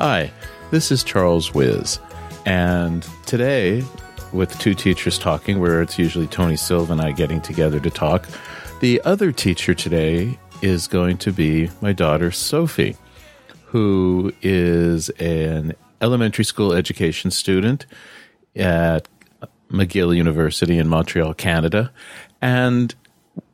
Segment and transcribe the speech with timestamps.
[0.00, 0.32] Hi,
[0.70, 1.98] this is Charles Wiz,
[2.46, 3.84] and today,
[4.32, 8.26] with two teachers talking, where it's usually Tony Silva and I getting together to talk,
[8.80, 12.96] the other teacher today is going to be my daughter Sophie,
[13.66, 17.84] who is an elementary school education student
[18.56, 19.06] at
[19.70, 21.92] McGill University in Montreal, Canada,
[22.40, 22.94] and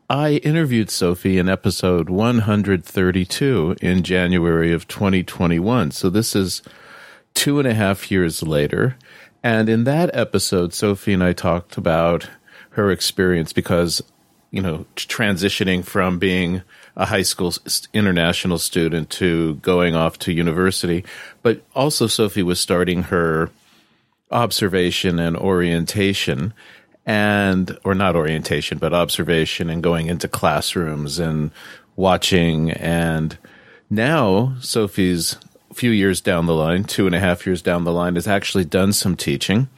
[0.08, 5.90] I interviewed Sophie in episode 132 in January of 2021.
[5.90, 6.62] So this is
[7.34, 8.96] two and a half years later.
[9.42, 12.30] And in that episode, Sophie and I talked about
[12.70, 14.00] her experience because,
[14.52, 16.62] you know, transitioning from being
[16.94, 17.52] a high school
[17.92, 21.04] international student to going off to university.
[21.42, 23.50] But also, Sophie was starting her
[24.30, 26.54] observation and orientation
[27.06, 31.52] and or not orientation but observation and going into classrooms and
[31.94, 32.72] watching.
[32.72, 33.38] And
[33.88, 35.36] now sophie's
[35.70, 38.26] a few years down the line two and a half years down the line has
[38.26, 39.68] actually done some teaching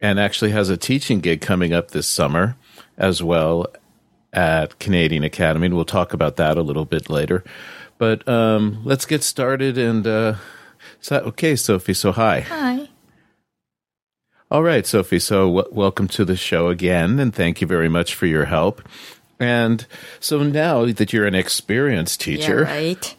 [0.00, 2.56] and actually has a teaching gig coming up this summer
[2.96, 3.66] as well
[4.32, 5.66] at canadian academy.
[5.66, 7.42] And we'll talk about that a little bit later.
[7.98, 10.34] But um, let's get started and uh,
[11.00, 12.40] so, okay sophie so hi.
[12.40, 12.88] Hi.
[14.50, 15.18] All right, Sophie.
[15.18, 18.82] So, w- welcome to the show again, and thank you very much for your help.
[19.38, 19.86] And
[20.18, 23.16] so now that you're an experienced teacher, Yeah, right.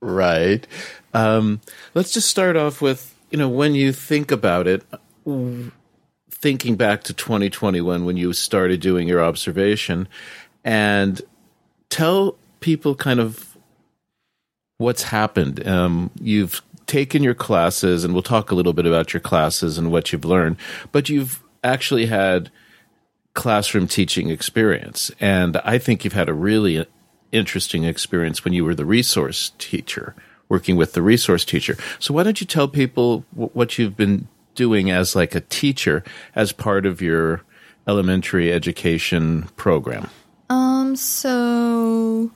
[0.00, 0.66] right?
[1.12, 1.60] Um,
[1.94, 4.82] let's just start off with you know when you think about it,
[6.30, 10.08] thinking back to 2021 when you started doing your observation,
[10.64, 11.20] and
[11.90, 13.53] tell people kind of
[14.78, 15.66] what's happened.
[15.66, 19.90] Um, you've taken your classes, and we'll talk a little bit about your classes and
[19.90, 20.56] what you've learned,
[20.92, 22.50] but you've actually had
[23.34, 25.10] classroom teaching experience.
[25.20, 26.86] And I think you've had a really
[27.32, 30.14] interesting experience when you were the resource teacher,
[30.48, 31.76] working with the resource teacher.
[31.98, 36.04] So why don't you tell people what you've been doing as like a teacher
[36.34, 37.42] as part of your
[37.88, 40.08] elementary education program?
[40.48, 42.30] Um, so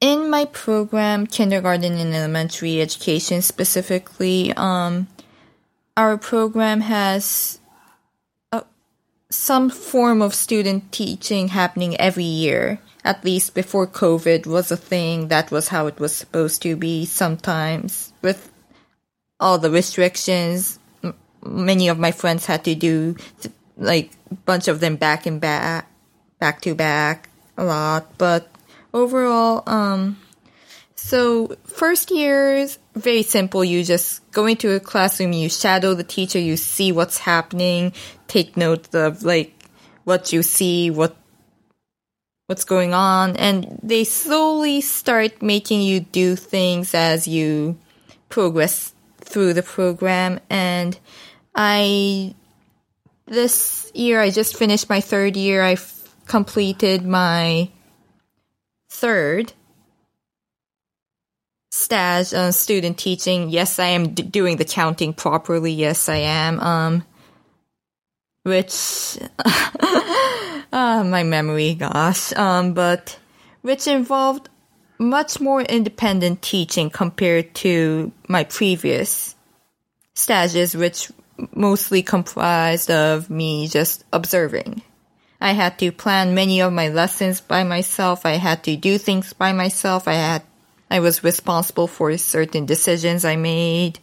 [0.00, 5.08] in my program, kindergarten and elementary education specifically, um,
[5.96, 7.58] our program has
[8.52, 8.62] uh,
[9.30, 12.80] some form of student teaching happening every year.
[13.04, 17.06] At least before COVID was a thing, that was how it was supposed to be.
[17.06, 18.50] Sometimes with
[19.38, 20.78] all the restrictions,
[21.40, 23.16] many of my friends had to do
[23.76, 25.88] like a bunch of them back and back,
[26.40, 28.18] back to back a lot.
[28.18, 28.50] But
[28.96, 30.18] overall, um,
[30.94, 33.62] so first years very simple.
[33.62, 37.92] You just go into a classroom, you shadow the teacher, you see what's happening,
[38.26, 39.52] take notes of like
[40.04, 41.14] what you see, what
[42.46, 47.76] what's going on, and they slowly start making you do things as you
[48.28, 50.40] progress through the program.
[50.48, 50.98] And
[51.54, 52.34] I
[53.26, 55.62] this year I just finished my third year.
[55.62, 55.76] I
[56.26, 57.68] completed my
[58.96, 59.52] third
[61.70, 63.50] stage on student teaching.
[63.50, 65.72] Yes, I am d- doing the counting properly.
[65.72, 66.60] Yes, I am.
[66.60, 67.04] Um,
[68.44, 69.18] which,
[70.72, 72.32] ah, my memory, gosh.
[72.34, 73.18] Um, but
[73.62, 74.48] which involved
[74.98, 79.34] much more independent teaching compared to my previous
[80.14, 81.10] stages, which
[81.54, 84.80] mostly comprised of me just observing.
[85.46, 88.26] I had to plan many of my lessons by myself.
[88.26, 90.08] I had to do things by myself.
[90.08, 90.42] I had,
[90.90, 94.00] I was responsible for certain decisions I made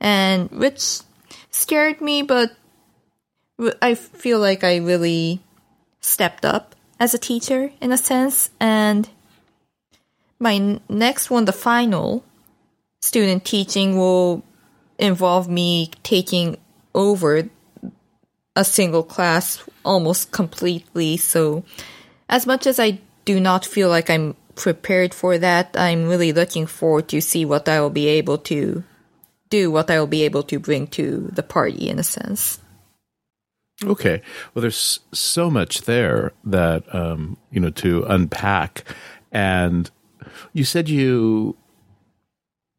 [0.00, 1.00] and which
[1.50, 2.52] scared me, but
[3.82, 5.42] I feel like I really
[6.00, 8.48] stepped up as a teacher in a sense.
[8.58, 9.10] And
[10.38, 12.24] my next one, the final
[13.00, 14.42] student teaching will
[14.98, 16.56] involve me taking
[16.94, 17.50] over
[18.58, 21.16] a single class almost completely.
[21.16, 21.64] So,
[22.28, 26.66] as much as I do not feel like I'm prepared for that, I'm really looking
[26.66, 28.82] forward to see what I will be able to
[29.48, 32.58] do, what I will be able to bring to the party in a sense.
[33.84, 34.22] Okay.
[34.52, 38.82] Well, there's so much there that, um, you know, to unpack.
[39.30, 39.88] And
[40.52, 41.56] you said you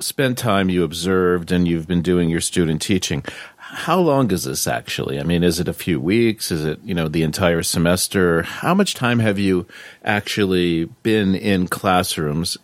[0.02, 3.24] spent time, you observed, and you've been doing your student teaching.
[3.72, 5.20] How long is this actually?
[5.20, 6.52] I mean, is it a few weeks?
[6.52, 8.42] Is it, you know, the entire semester?
[8.42, 9.68] How much time have you
[10.04, 12.58] actually been in classrooms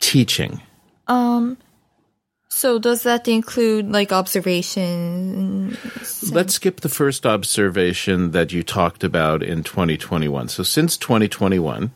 [0.00, 0.60] teaching?
[1.06, 1.56] Um,
[2.50, 6.30] so does that include like observations?
[6.30, 10.48] Let's skip the first observation that you talked about in 2021.
[10.48, 11.90] So since 2021,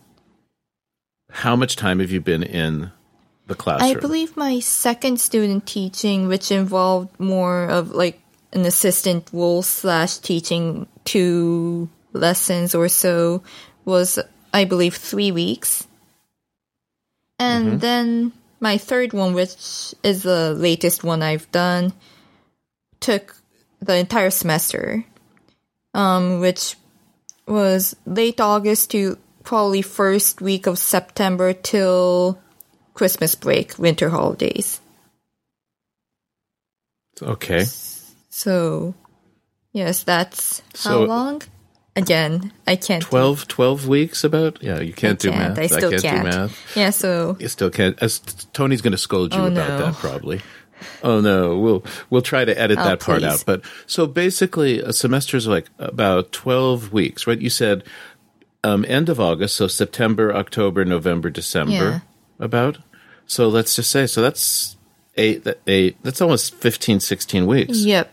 [1.30, 2.92] how much time have you been in
[3.46, 3.96] the classroom?
[3.96, 8.20] I believe my second student teaching, which involved more of like
[8.52, 13.42] an assistant role slash teaching two lessons or so,
[13.84, 14.18] was
[14.52, 15.86] I believe three weeks.
[17.38, 17.78] And Mm-hmm.
[17.78, 21.92] then my third one, which is the latest one I've done,
[23.00, 23.36] took
[23.80, 25.04] the entire semester,
[25.92, 26.76] um, which
[27.46, 32.40] was late August to probably first week of September till
[32.96, 34.80] Christmas break, winter holidays.
[37.22, 37.64] okay.
[38.30, 38.94] So,
[39.72, 41.42] yes, that's how So- long?
[41.94, 43.02] Again, I can't.
[43.02, 44.62] 12, 12 weeks about?
[44.62, 45.56] Yeah, you can't do can't.
[45.56, 45.58] math.
[45.58, 46.24] I still can't, can't.
[46.24, 46.76] do math.
[46.76, 47.96] Yeah, so You still can't.
[48.02, 48.18] As
[48.52, 49.78] Tony's going to scold you Oh, about no.
[49.86, 50.42] that probably.
[51.02, 53.26] Oh no, we'll we'll try to edit Oh, that part please.
[53.32, 53.44] out.
[53.46, 57.40] But so basically, a semester is like about twelve weeks, right?
[57.40, 57.82] You said
[58.62, 62.00] um, end of August, so September, October, November, December, Yeah.
[62.38, 62.76] about.
[63.26, 64.76] So let's just say, so that's
[65.16, 65.44] eight.
[65.44, 65.96] that- Eight.
[66.02, 67.78] That's almost 15, 16 weeks.
[67.84, 68.12] yep,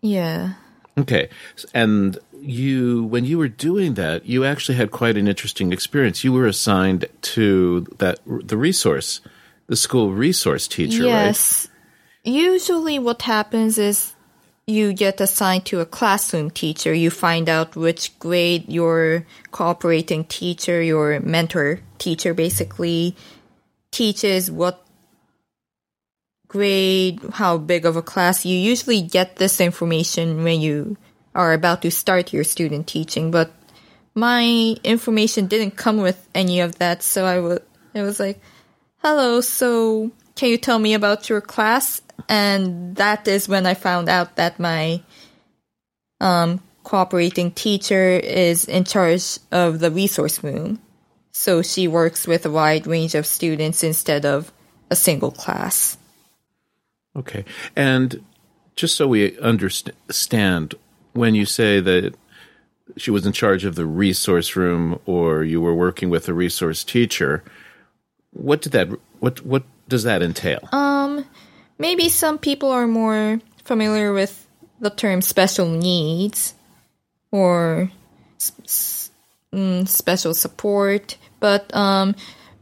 [0.00, 0.54] yeah.
[0.98, 1.28] Okay.
[1.74, 6.24] And you, when you were doing that, you actually had quite an interesting experience.
[6.24, 7.04] You were assigned
[7.36, 9.20] to that, the resource,
[9.66, 11.08] the school resource teacher, right?
[11.26, 11.68] Yes.
[12.24, 14.14] Usually, what happens is
[14.66, 16.92] you get assigned to a classroom teacher.
[16.94, 23.14] You find out which grade your cooperating teacher, your mentor teacher, basically
[23.96, 24.84] teaches, what
[26.48, 28.44] grade, how big of a class.
[28.44, 30.96] You usually get this information when you
[31.34, 33.50] are about to start your student teaching, but
[34.14, 37.60] my information didn't come with any of that, so I was,
[37.94, 38.40] it was like,
[38.98, 42.02] hello, so can you tell me about your class?
[42.28, 45.02] And that is when I found out that my
[46.20, 50.80] um, cooperating teacher is in charge of the resource room.
[51.38, 54.50] So she works with a wide range of students instead of
[54.90, 55.98] a single class.
[57.14, 57.44] Okay.
[57.76, 58.24] And
[58.74, 60.74] just so we understand,
[61.12, 62.14] when you say that
[62.96, 66.82] she was in charge of the resource room or you were working with a resource
[66.82, 67.44] teacher,
[68.32, 68.88] what did that
[69.20, 70.66] what what does that entail?
[70.72, 71.26] Um
[71.78, 74.46] Maybe some people are more familiar with
[74.80, 76.54] the term special needs
[77.30, 77.90] or
[78.40, 79.10] s-
[79.54, 82.14] mm, special support, but um,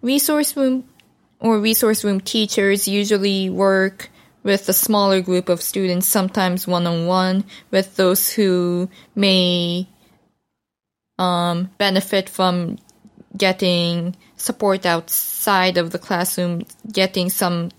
[0.02, 0.84] resource room
[1.40, 4.10] or resource room teachers usually work
[4.42, 9.88] with a smaller group of students, sometimes one on one, with those who may
[11.18, 12.78] um, benefit from
[13.36, 17.70] getting support outside of the classroom, getting some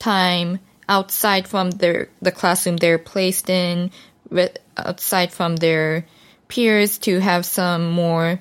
[0.00, 0.58] time
[0.88, 3.90] outside from their the classroom they're placed in,
[4.28, 6.04] with outside from their
[6.50, 8.40] peers to have some more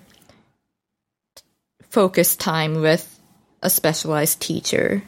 [1.90, 3.20] focused time with
[3.62, 5.04] a specialized teacher.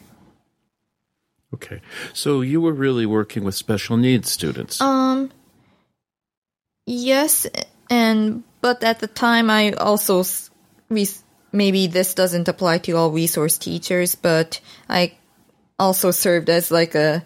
[1.54, 1.82] Okay.
[2.14, 4.80] So you were really working with special needs students.
[4.80, 5.30] Um
[6.86, 7.46] yes
[7.90, 10.24] and but at the time I also
[10.88, 11.22] res-
[11.52, 15.14] maybe this doesn't apply to all resource teachers but I
[15.78, 17.24] also served as like a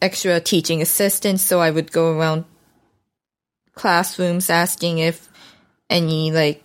[0.00, 2.44] extra teaching assistant so I would go around
[3.76, 5.28] classrooms asking if
[5.88, 6.64] any like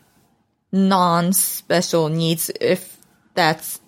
[0.71, 2.97] non special needs if
[3.35, 3.79] that's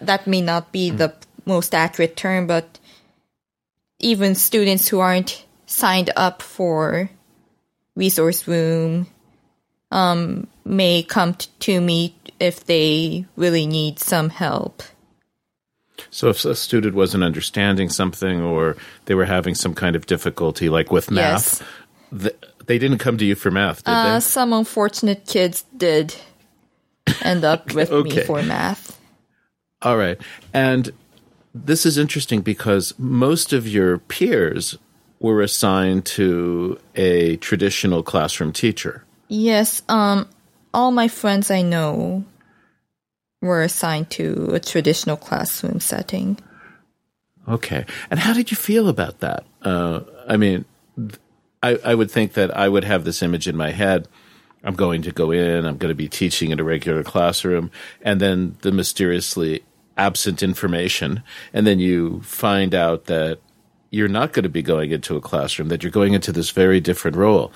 [0.00, 1.12] that may not be the
[1.44, 2.78] most accurate term but
[3.98, 7.10] even students who aren't signed up for
[7.96, 9.06] resource room
[9.90, 14.82] um, may come t- to me if they really need some help.
[16.10, 18.76] so if a student wasn't understanding something or
[19.06, 21.70] they were having some kind of difficulty, like with math, th-
[22.68, 24.20] they didn't come to you for math, did Uh, they?
[24.20, 26.14] some unfortunate kids did
[27.22, 28.96] end up with me for math.
[29.82, 30.18] All right.
[30.54, 30.90] And
[31.54, 34.78] this is interesting because most of your peers
[35.20, 39.04] were assigned to a traditional classroom teacher.
[39.28, 40.28] Yes, um,
[40.72, 42.24] all my friends I know
[43.42, 46.38] were assigned to a traditional classroom setting.
[47.48, 47.84] Okay.
[48.10, 49.44] And how did you feel about that?
[49.62, 50.64] Uh, I mean,
[51.62, 54.08] I, I would think that I would have this image in my head.
[54.64, 57.70] I'm going to go in, I'm going to be teaching in a regular classroom,
[58.02, 59.62] and then the mysteriously
[59.96, 61.22] absent information,
[61.52, 63.38] and then you find out that
[63.90, 66.80] you're not going to be going into a classroom, that you're going into this very
[66.80, 67.52] different role.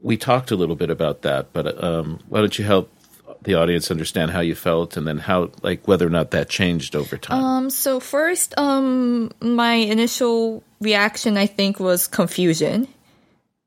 [0.00, 2.90] We talked a little bit about that, but um, why don't you help
[3.42, 6.96] the audience understand how you felt and then how, like, whether or not that changed
[6.96, 7.42] over time?
[7.42, 12.88] Um, so first, um, my initial reaction, I think, was confusion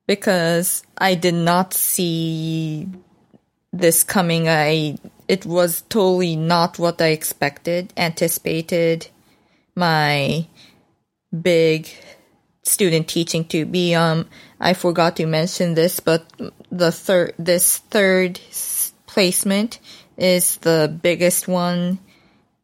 [0.08, 2.88] because I did not see
[3.72, 4.50] this coming.
[4.50, 4.98] I
[5.28, 9.08] it was totally not what I expected, anticipated
[9.76, 10.46] my
[11.32, 11.88] big
[12.64, 13.96] student teaching to be.
[13.96, 14.28] Um,
[14.60, 16.26] I forgot to mention this, but
[16.70, 18.40] the third, this third
[19.12, 19.80] placement
[20.16, 22.00] is the biggest one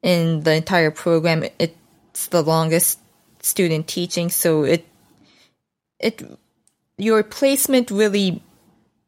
[0.02, 1.44] in the entire program.
[1.60, 3.00] It's the longest
[3.42, 4.86] student teaching, so it,
[6.00, 6.24] it,
[6.98, 8.42] your placement really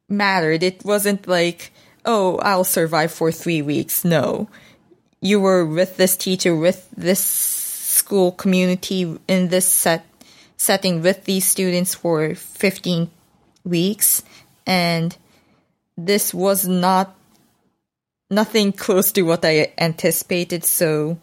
[0.10, 0.64] mattered.
[0.64, 1.72] It wasn't like,
[2.04, 4.04] oh, I'll survive for three weeks.
[4.04, 4.50] No.
[5.22, 10.06] You were with this teacher, with this school community in this set
[10.58, 13.10] setting with these students for 15
[13.64, 14.24] weeks
[14.68, 15.16] and
[15.98, 17.16] this was not
[18.30, 21.18] nothing close to what I anticipated so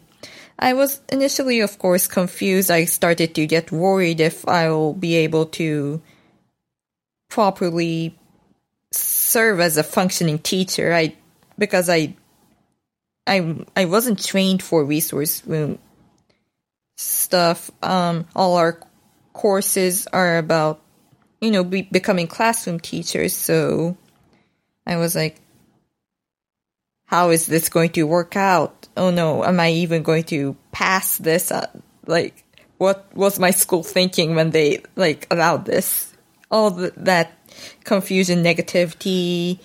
[0.59, 5.15] I was initially of course confused I started to get worried if I will be
[5.15, 6.01] able to
[7.29, 8.17] properly
[8.91, 11.15] serve as a functioning teacher I
[11.57, 12.15] because I
[13.25, 15.79] I I wasn't trained for resource room
[16.97, 18.79] stuff um all our
[19.37, 20.81] courses are about,
[21.39, 23.33] you know, be, becoming classroom teachers.
[23.33, 23.95] So
[24.85, 25.39] I was like,
[27.07, 28.87] how is this going to work out?
[28.95, 31.51] Oh no, am I even going to pass this?
[31.51, 31.65] Uh,
[32.05, 32.43] like,
[32.77, 36.13] what was my school thinking when they like allowed this?
[36.51, 37.31] All the, that
[37.83, 39.59] confusion, negativity,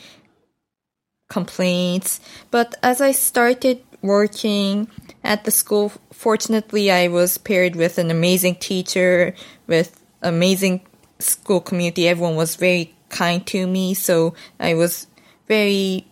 [1.28, 2.20] complaints.
[2.50, 4.88] But as I started working
[5.24, 9.34] at the school, fortunately, I was paired with an amazing teacher,
[9.66, 10.86] with amazing
[11.18, 12.08] school community.
[12.08, 15.08] Everyone was very kind to me, so I was
[15.48, 16.06] very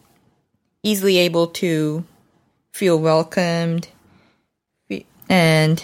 [0.82, 2.04] easily able to
[2.72, 3.88] feel welcomed.
[5.28, 5.82] And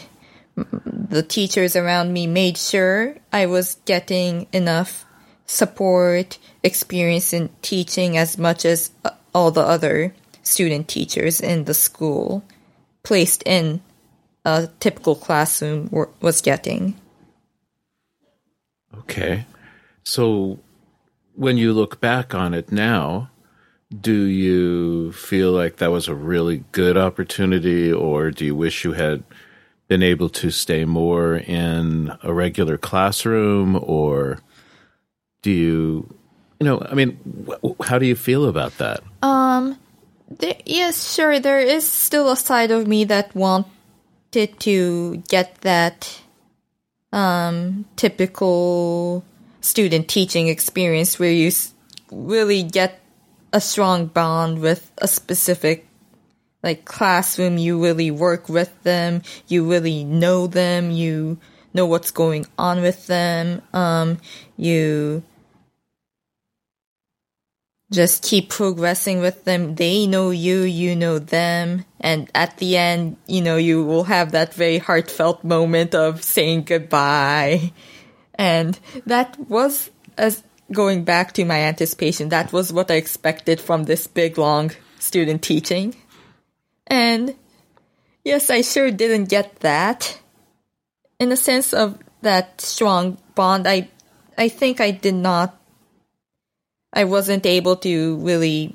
[0.56, 5.04] the teachers around me made sure I was getting enough
[5.46, 8.90] support, experience in teaching as much as
[9.34, 12.42] all the other student teachers in the school
[13.02, 13.80] placed in
[14.44, 16.96] a typical classroom were, was getting.
[18.98, 19.44] Okay.
[20.04, 20.58] So
[21.34, 23.30] when you look back on it now,
[24.00, 28.92] do you feel like that was a really good opportunity or do you wish you
[28.92, 29.22] had
[29.88, 34.40] been able to stay more in a regular classroom or
[35.42, 36.14] do you
[36.58, 37.16] you know i mean
[37.46, 39.78] wh- how do you feel about that um
[40.28, 41.38] there, yes, sure.
[41.38, 46.20] There is still a side of me that wanted to get that
[47.12, 49.24] um, typical
[49.60, 51.50] student teaching experience where you
[52.10, 53.00] really get
[53.52, 55.86] a strong bond with a specific
[56.62, 57.58] like classroom.
[57.58, 59.22] You really work with them.
[59.46, 60.90] You really know them.
[60.90, 61.38] You
[61.72, 63.62] know what's going on with them.
[63.72, 64.18] Um,
[64.56, 65.22] you
[67.92, 69.76] just keep progressing with them.
[69.76, 71.84] They know you, you know them.
[72.00, 76.64] And at the end, you know, you will have that very heartfelt moment of saying
[76.64, 77.72] goodbye.
[78.34, 80.42] And that was, as
[80.72, 85.42] going back to my anticipation, that was what I expected from this big, long student
[85.42, 85.94] teaching.
[86.86, 87.34] And
[88.24, 90.20] yes, I sure didn't get that.
[91.18, 93.88] In the sense of that strong bond, I,
[94.36, 95.58] I think I did not
[96.96, 98.74] I wasn't able to really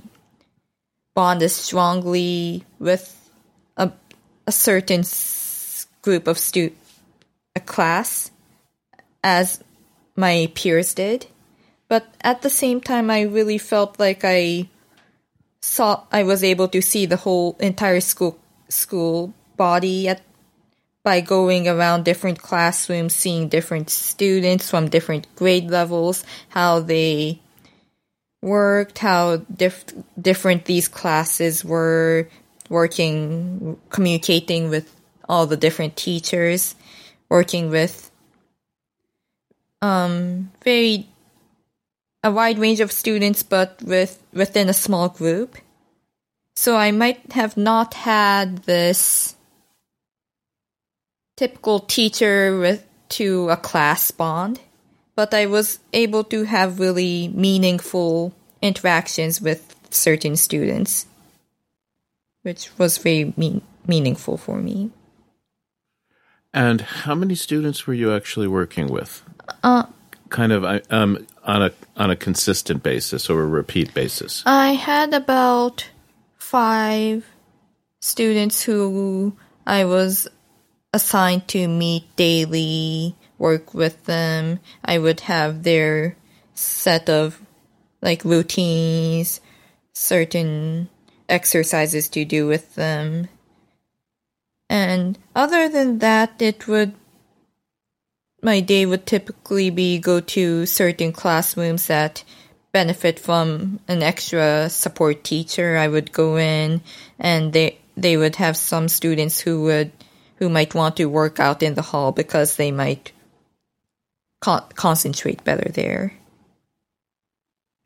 [1.16, 3.18] bond as strongly with
[3.78, 3.92] a,
[4.46, 5.04] a certain
[6.04, 6.72] group of stu
[7.56, 8.30] a class
[9.24, 9.64] as
[10.16, 11.26] my peers did.
[11.92, 14.70] But at the same time, I really felt like I
[15.60, 20.22] saw I was able to see the whole entire school school body at
[21.04, 27.42] by going around different classrooms, seeing different students from different grade levels, how they
[28.42, 32.30] worked, how diff- different these classes were
[32.70, 34.96] working, communicating with
[35.28, 36.74] all the different teachers,
[37.28, 38.10] working with
[39.82, 41.11] um, very
[42.24, 45.58] a wide range of students, but with within a small group.
[46.56, 49.36] So I might have not had this
[51.38, 54.60] typical teacher with to a class bond
[55.16, 61.06] but I was able to have really meaningful interactions with certain students,
[62.44, 64.92] which was very mean, meaningful for me.
[66.54, 69.24] And how many students were you actually working with?
[69.64, 69.86] Uh,
[70.32, 74.42] kind of um, on a on a consistent basis or a repeat basis.
[74.46, 75.88] I had about
[76.38, 77.26] five
[78.00, 79.36] students who
[79.68, 80.28] I was
[80.94, 84.60] assigned to meet daily work with them.
[84.84, 86.16] I would have their
[86.56, 87.40] set of
[88.02, 89.42] like routines,
[89.94, 90.90] certain
[91.30, 93.30] exercises to do with them.
[94.70, 96.94] And other than that, it would
[98.42, 102.24] my day would typically be go to certain classrooms that
[102.72, 105.78] benefit from an extra support teacher.
[105.78, 106.82] I would go in
[107.20, 109.92] and they they would have some students who would
[110.38, 113.12] who might want to work out in the hall because they might
[114.40, 116.14] con- concentrate better there.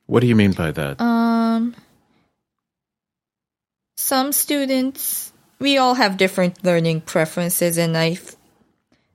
[0.05, 1.01] What do you mean by that?
[1.01, 1.75] Um
[3.97, 8.19] some students we all have different learning preferences and I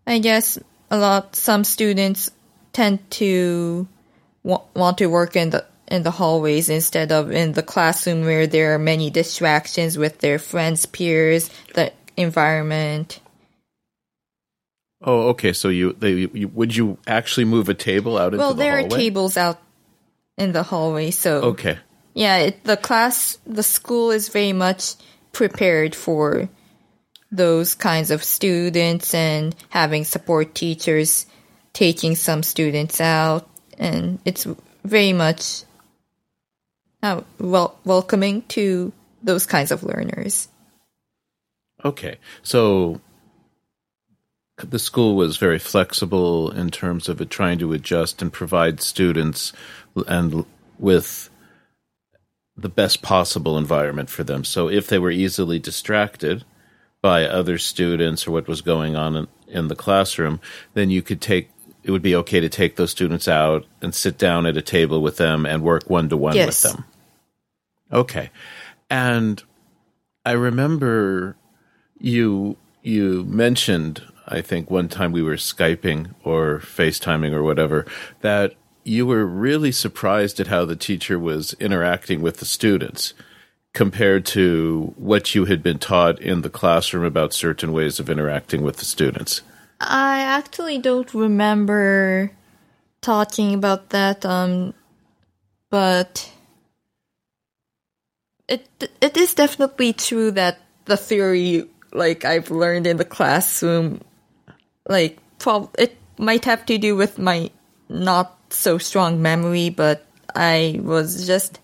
[0.07, 0.59] I guess
[0.91, 2.31] a lot some students
[2.73, 3.87] tend to
[4.43, 8.47] wa- want to work in the in the hallways instead of in the classroom where
[8.47, 13.21] there are many distractions with their friends, peers, the environment.
[15.03, 15.53] Oh, okay.
[15.53, 18.79] So you, they, you would you actually move a table out into Well, the there
[18.79, 19.61] are tables out
[20.37, 21.79] in the hallway, so Okay.
[22.15, 24.95] yeah, it, the class, the school is very much
[25.33, 26.49] prepared for
[27.31, 31.27] those kinds of students and having support teachers
[31.73, 34.47] taking some students out, and it's
[34.85, 35.63] very much
[37.03, 40.49] uh, wel- welcoming to those kinds of learners.
[41.85, 42.19] Okay.
[42.43, 43.01] So
[44.57, 49.53] the school was very flexible in terms of it trying to adjust and provide students
[50.07, 50.45] and
[50.79, 51.31] with
[52.57, 54.45] the best possible environment for them.
[54.45, 56.45] So if they were easily distracted
[57.03, 60.41] by other students or what was going on in, in the classroom,
[60.75, 61.51] then you could take
[61.83, 65.01] it would be okay to take those students out and sit down at a table
[65.01, 66.85] with them and work one to one with them.
[67.91, 68.31] Okay.
[68.91, 69.43] And
[70.27, 71.37] I remember
[71.99, 77.87] you you mentioned I think one time we were skyping or FaceTiming or whatever
[78.21, 78.55] that
[78.85, 83.13] you were really surprised at how the teacher was interacting with the students
[83.73, 88.63] compared to what you had been taught in the classroom about certain ways of interacting
[88.63, 89.43] with the students.
[89.81, 92.33] I actually don't remember
[93.01, 94.75] talking about that, um,
[95.71, 96.31] but
[98.49, 98.69] it
[99.01, 104.01] it is definitely true that the theory, like I've learned in the classroom,
[104.89, 107.51] like prob- it might have to do with my
[107.89, 110.05] not so strong memory, but
[110.35, 111.60] I was just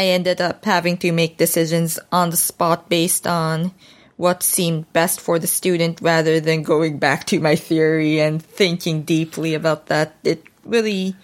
[0.00, 3.72] I ended up having to make decisions on the spot based on
[4.16, 9.02] what seemed best for the student rather than going back to my theory and thinking
[9.02, 10.14] deeply about that.
[10.24, 11.16] It really,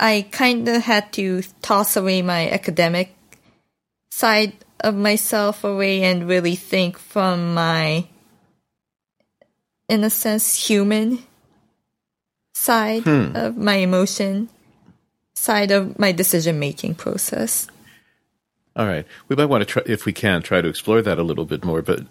[0.00, 3.14] I kind of had to toss away my academic
[4.10, 8.08] side of myself away and really think from my,
[9.90, 11.18] in a sense, human
[12.54, 13.36] side hmm.
[13.36, 14.48] of my emotion
[15.38, 17.68] side of my decision making process.
[18.76, 19.06] All right.
[19.28, 21.64] We might want to try, if we can, try to explore that a little bit
[21.64, 21.82] more.
[21.82, 22.06] But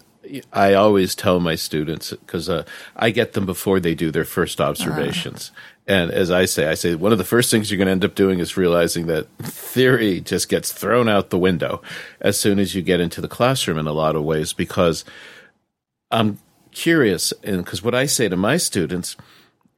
[0.52, 2.64] I always tell my students, because uh,
[2.96, 5.50] I get them before they do their first observations.
[5.86, 8.04] And as I say, I say one of the first things you're going to end
[8.04, 11.80] up doing is realizing that theory just gets thrown out the window
[12.20, 15.06] as soon as you get into the classroom in a lot of ways, because
[16.10, 16.38] I'm
[16.72, 17.32] curious.
[17.42, 19.16] And because what I say to my students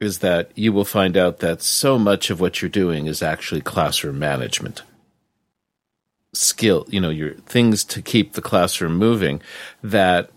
[0.01, 3.61] is that you will find out that so much of what you're doing is actually
[3.61, 4.81] classroom management.
[6.33, 9.41] Skill, you know, your things to keep the classroom moving
[9.83, 10.31] that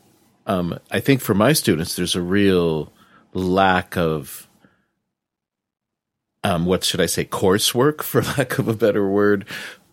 [0.47, 2.93] um, I think for my students, there's a real
[3.33, 4.47] lack of
[6.43, 9.47] um, what should I say, coursework, for lack of a better word,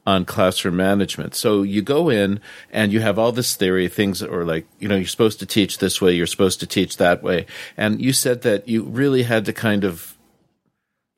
[0.06, 1.36] on classroom management.
[1.36, 2.40] So you go in
[2.72, 5.46] and you have all this theory, things that are like, you know, you're supposed to
[5.46, 7.46] teach this way, you're supposed to teach that way.
[7.78, 10.18] And you said that you really had to kind of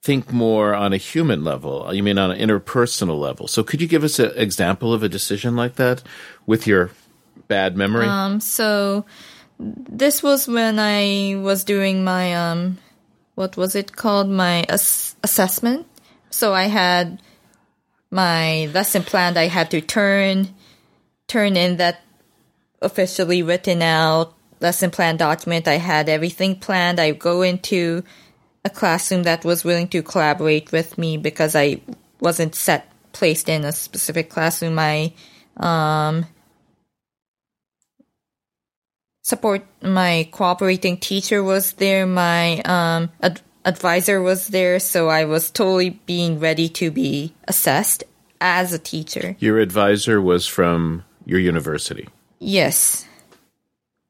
[0.03, 1.93] think more on a human level.
[1.93, 3.47] You mean on an interpersonal level.
[3.47, 6.03] So could you give us an example of a decision like that
[6.45, 6.91] with your
[7.47, 8.05] bad memory?
[8.05, 9.05] Um, so
[9.59, 12.79] this was when I was doing my um,
[13.35, 14.29] what was it called?
[14.29, 15.87] My ass- assessment.
[16.29, 17.21] So I had
[18.13, 19.37] my lesson plan.
[19.37, 20.53] I had to turn
[21.27, 22.01] turn in that
[22.81, 25.67] officially written out lesson plan document.
[25.67, 26.99] I had everything planned.
[26.99, 28.03] I go into
[28.63, 31.81] a classroom that was willing to collaborate with me because I
[32.19, 34.75] wasn't set placed in a specific classroom.
[34.75, 35.11] My
[35.57, 36.25] um,
[39.23, 42.05] support my cooperating teacher was there.
[42.05, 48.03] My um, ad- advisor was there, so I was totally being ready to be assessed
[48.41, 49.35] as a teacher.
[49.39, 52.07] your advisor was from your university.
[52.39, 53.05] Yes,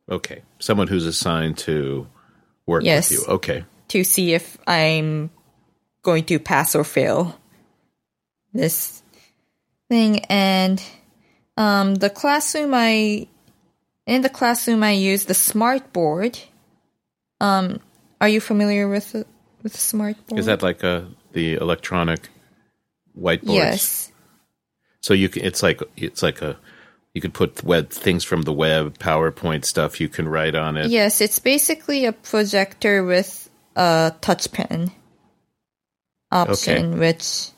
[0.09, 0.41] Okay.
[0.59, 2.07] Someone who's assigned to
[2.65, 3.09] work Yes.
[3.09, 3.25] with you.
[3.35, 3.63] Okay.
[3.89, 5.29] to see if I'm
[6.01, 7.39] going to pass or fail
[8.53, 9.01] this
[9.89, 10.19] thing.
[10.25, 10.81] And
[11.55, 13.27] Um, the classroom I
[14.07, 16.39] in the classroom I use the smart board.
[17.39, 17.79] Um,
[18.19, 19.25] are you familiar with the,
[19.63, 20.39] with the smart board?
[20.39, 22.29] Is that like a the electronic
[23.17, 23.55] whiteboard?
[23.55, 24.11] yes?
[25.01, 26.57] So you can, it's like it's like a
[27.13, 30.01] you could put web things from the web, PowerPoint stuff.
[30.01, 30.89] You can write on it.
[30.89, 34.91] Yes, it's basically a projector with a touch pen
[36.31, 37.49] option, which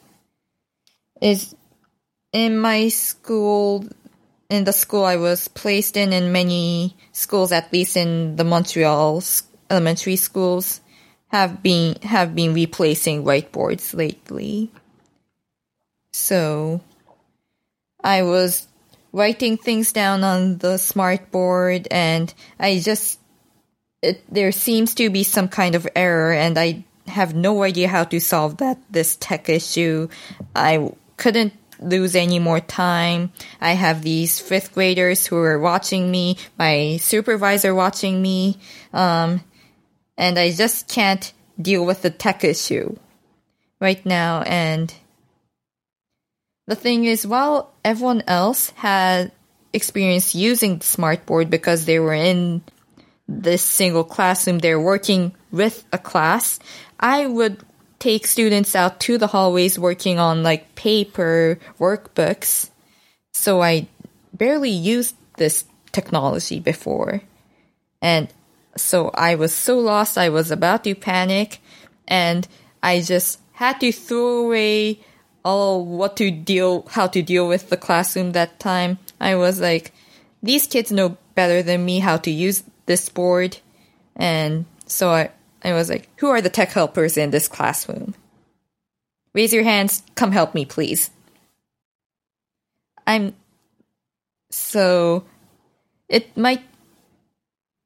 [1.21, 1.55] is
[2.33, 3.85] in my school,
[4.49, 9.23] in the school I was placed in, in many schools, at least in the Montreal
[9.69, 10.81] elementary schools,
[11.35, 14.71] have been have been replacing whiteboards lately.
[16.13, 16.79] So,
[18.01, 18.67] I was
[19.11, 23.19] writing things down on the smart board, and I just
[24.01, 28.05] it, there seems to be some kind of error, and I have no idea how
[28.05, 30.07] to solve that this tech issue.
[30.55, 33.35] I couldn't lose any more time.
[33.59, 38.55] I have these fifth graders who are watching me, my supervisor watching me,
[38.93, 39.43] um,
[40.17, 42.95] and I just can't deal with the tech issue
[43.79, 44.41] right now.
[44.41, 44.93] And
[46.67, 49.31] the thing is, while everyone else had
[49.73, 52.63] experience using the smartboard because they were in
[53.27, 56.59] this single classroom, they're working with a class,
[56.99, 57.63] I would
[57.99, 62.69] take students out to the hallways working on like paper workbooks.
[63.33, 63.87] So I
[64.33, 67.21] barely used this technology before.
[68.01, 68.27] And
[68.77, 71.59] so I was so lost, I was about to panic,
[72.07, 72.47] and
[72.83, 74.99] I just had to throw away
[75.43, 78.97] all what to deal, how to deal with the classroom that time.
[79.19, 79.93] I was like,
[80.41, 83.57] these kids know better than me how to use this board.
[84.15, 85.31] And so I,
[85.63, 88.15] I was like, who are the tech helpers in this classroom?
[89.33, 91.09] Raise your hands, come help me, please.
[93.05, 93.35] I'm
[94.49, 95.25] so
[96.07, 96.63] it might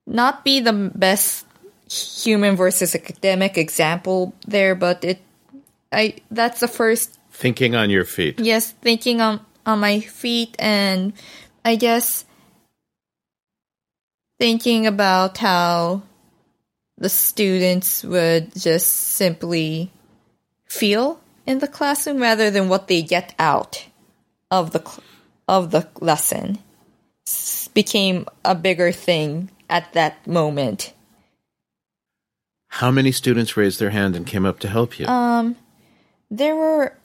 [0.10, 1.46] not be the best
[1.90, 5.22] human versus academic example there, but it
[5.92, 8.40] I that's the first Thinking on your feet.
[8.40, 11.14] yes, thinking on on my feet and
[11.64, 12.26] I guess
[14.40, 16.02] thinking about how
[16.98, 19.92] the students would just simply
[20.68, 23.86] feel in the classroom rather than what they get out
[24.52, 25.04] of the cl-
[25.48, 26.60] of the lesson
[27.74, 30.94] became a bigger thing at that moment.
[32.68, 35.08] How many students raised their hand and came up to help you?
[35.08, 35.56] Um,
[36.30, 36.96] there were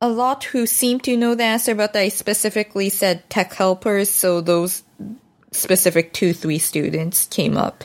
[0.00, 4.40] a lot who seemed to know the answer, but I specifically said tech helpers, so
[4.42, 4.82] those
[5.52, 7.84] specific two, three students came up.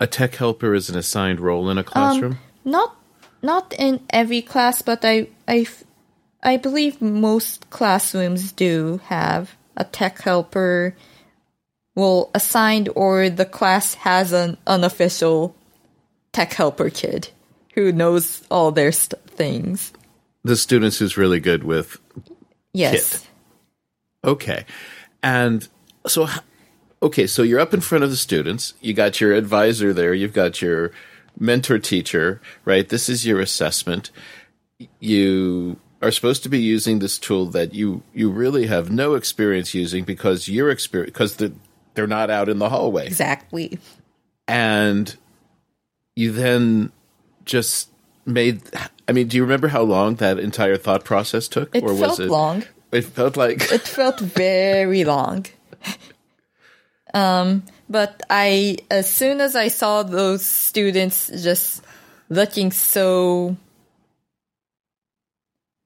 [0.00, 2.38] a tech helper is an assigned role in a classroom.
[2.64, 2.96] Not
[3.42, 5.66] not in every class, but I, I,
[6.42, 10.94] I believe most classrooms do have a tech helper.
[11.98, 15.56] Well, assigned or the class has an unofficial
[16.32, 17.30] tech helper kid
[17.74, 19.92] who knows all their st- things.
[20.44, 21.98] the students who's really good with
[22.72, 23.18] Yes.
[23.18, 23.28] Kid.
[24.22, 24.64] Okay.
[25.24, 25.66] And
[26.06, 26.28] so,
[27.02, 28.74] okay, so you're up in front of the students.
[28.80, 30.14] You got your advisor there.
[30.14, 30.92] You've got your
[31.36, 32.88] mentor teacher, right?
[32.88, 34.12] This is your assessment.
[35.00, 39.74] You are supposed to be using this tool that you, you really have no experience
[39.74, 41.52] using because you're experience, because the,
[41.98, 43.08] they're not out in the hallway.
[43.08, 43.76] Exactly.
[44.46, 45.16] And
[46.14, 46.92] you then
[47.44, 47.88] just
[48.24, 48.62] made,
[49.08, 51.74] I mean, do you remember how long that entire thought process took?
[51.74, 52.62] It felt long.
[52.92, 55.46] It felt like It felt very long.
[57.14, 61.82] Um, but I, as soon as I saw those students just
[62.28, 63.56] looking so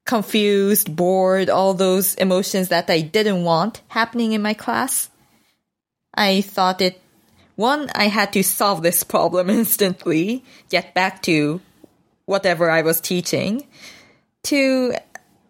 [0.04, 5.10] confused, bored, all those emotions that I didn't want happening in my class,
[6.14, 7.00] I thought it,
[7.56, 11.60] one, I had to solve this problem instantly, get back to
[12.26, 13.66] whatever I was teaching.
[14.42, 14.94] Two,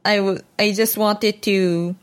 [0.05, 1.97] I w- I just wanted to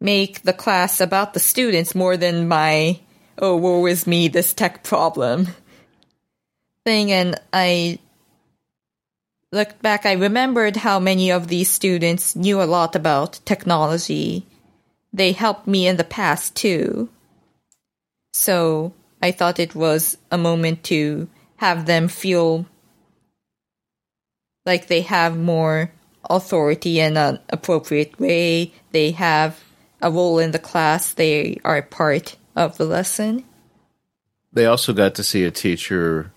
[0.00, 2.98] make the class about the students more than my
[3.38, 5.48] oh woe is me this tech problem
[6.84, 7.98] thing and I
[9.52, 14.46] looked back I remembered how many of these students knew a lot about technology
[15.12, 17.08] they helped me in the past too
[18.32, 22.66] so I thought it was a moment to have them feel
[24.64, 25.90] like they have more
[26.28, 28.72] authority in an appropriate way.
[28.92, 29.62] They have
[30.00, 31.12] a role in the class.
[31.12, 33.44] They are part of the lesson.
[34.52, 36.32] they also got to see a teacher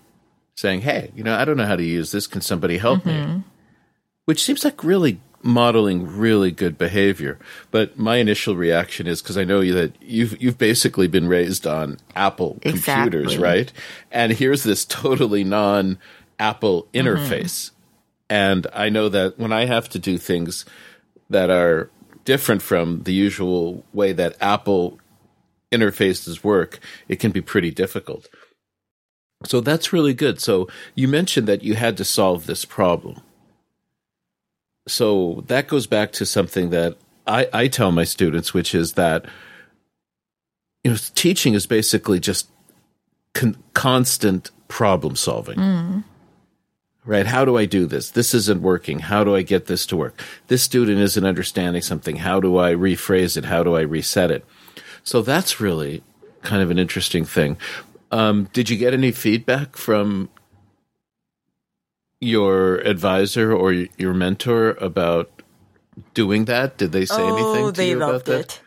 [0.54, 2.26] saying, "Hey, you know, I don't know how to use this.
[2.26, 3.38] Can somebody help me?" Mm-hmm.
[4.24, 7.38] Which seems like really, modeling really good behavior.
[7.70, 11.98] But my initial reaction is because I know that you've you've basically been raised on
[12.16, 13.38] Apple computers, Exactly.
[13.38, 13.72] right?
[14.10, 15.98] And here's this totally non
[16.38, 17.08] Apple Mm-hmm.
[17.08, 17.70] interface.
[18.30, 20.64] And I know that when I have to do things
[21.28, 21.90] that are
[22.24, 24.98] different from the usual way that Apple
[25.70, 26.78] interfaces work,
[27.08, 28.28] it can be pretty difficult.
[29.44, 30.40] So that's really good.
[30.40, 33.20] So you mentioned that you had to solve this problem.
[34.86, 39.26] So that goes back to something that I, I tell my students, which is that
[40.84, 42.50] you know teaching is basically just
[43.34, 46.04] con- constant problem solving.
[47.04, 47.26] Right?
[47.26, 48.10] How do I do this?
[48.10, 49.00] This isn't working.
[49.00, 50.20] How do I get this to work?
[50.46, 52.16] This student isn't understanding something.
[52.16, 53.44] How do I rephrase it?
[53.44, 54.44] How do I reset it?
[55.02, 56.04] So that's really
[56.42, 57.56] kind of an interesting thing.
[58.12, 60.28] Um, did you get any feedback from
[62.22, 65.42] your advisor or your mentor about
[66.14, 66.78] doing that?
[66.78, 68.40] Did they say anything oh, to they you about loved that?
[68.40, 68.60] it.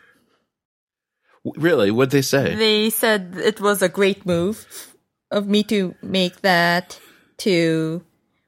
[1.44, 1.90] W- Really?
[1.90, 2.54] What'd they say?
[2.54, 4.94] They said it was a great move
[5.30, 7.00] of me to make that
[7.38, 8.04] to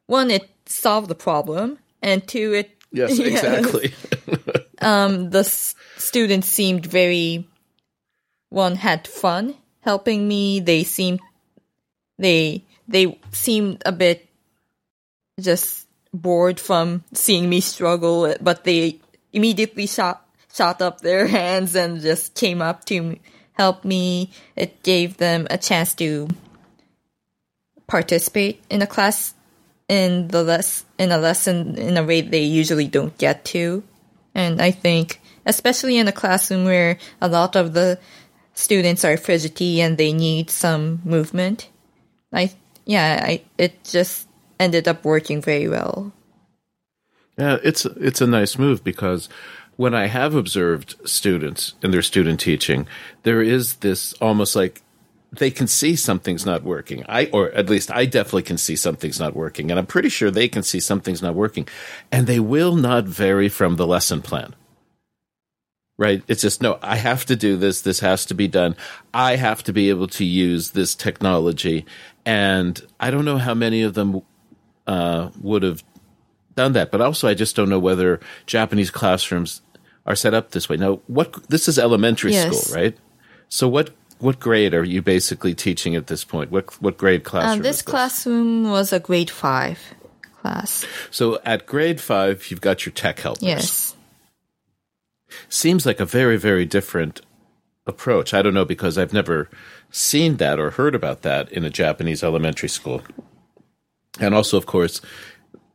[0.07, 3.95] one, it solved the problem, and two, it yes, exactly.
[4.81, 7.49] um the s- students seemed very
[8.51, 10.61] one had fun helping me.
[10.61, 11.21] They seemed
[12.19, 14.28] they they seemed a bit
[15.39, 19.01] just bored from seeing me struggle, but they
[19.33, 23.19] immediately shot shot up their hands and just came up to
[23.53, 24.31] help me.
[24.57, 26.29] It gave them a chance to
[27.87, 29.35] participate in a class
[29.89, 33.83] in the less in a lesson in a way they usually don't get to.
[34.35, 37.99] And I think especially in a classroom where a lot of the
[38.55, 41.69] students are fidgety and they need some movement.
[42.33, 42.53] I
[42.85, 44.28] yeah, I it just
[44.61, 46.13] ended up working very well.
[47.39, 49.29] Yeah, it's it's a nice move because
[49.77, 52.89] when I have observed students in their student teaching,
[53.23, 54.83] there is this almost like
[55.31, 57.05] they can see something's not working.
[57.09, 60.31] I or at least I definitely can see something's not working, and I'm pretty sure
[60.31, 61.69] they can see something's not working,
[62.11, 64.57] and they will not vary from the lesson plan.
[65.97, 66.23] Right?
[66.29, 68.77] It's just no, I have to do this, this has to be done.
[69.13, 71.87] I have to be able to use this technology
[72.25, 74.21] and I don't know how many of them
[74.89, 75.85] uh, would have
[76.57, 76.91] done that.
[76.91, 79.63] But also, I just don't know whether Japanese classrooms
[80.07, 80.77] are set up this way.
[80.77, 82.57] Now, what this is elementary Yes.
[82.57, 82.97] school, right?
[83.49, 86.51] So what what grade are you basically teaching at this point?
[86.51, 87.63] What what grade Uh, classroom?
[87.63, 89.79] this is classroom was a grade five
[90.43, 90.85] class.
[91.11, 93.43] So at grade five, you've got your tech helpers.
[93.45, 93.95] Yes.
[95.49, 97.21] Seems like a very very different
[97.87, 98.33] approach.
[98.35, 99.49] I don't know because I've never
[99.91, 103.03] seen that or heard about that in a Japanese elementary school.
[104.21, 105.01] And also, of course,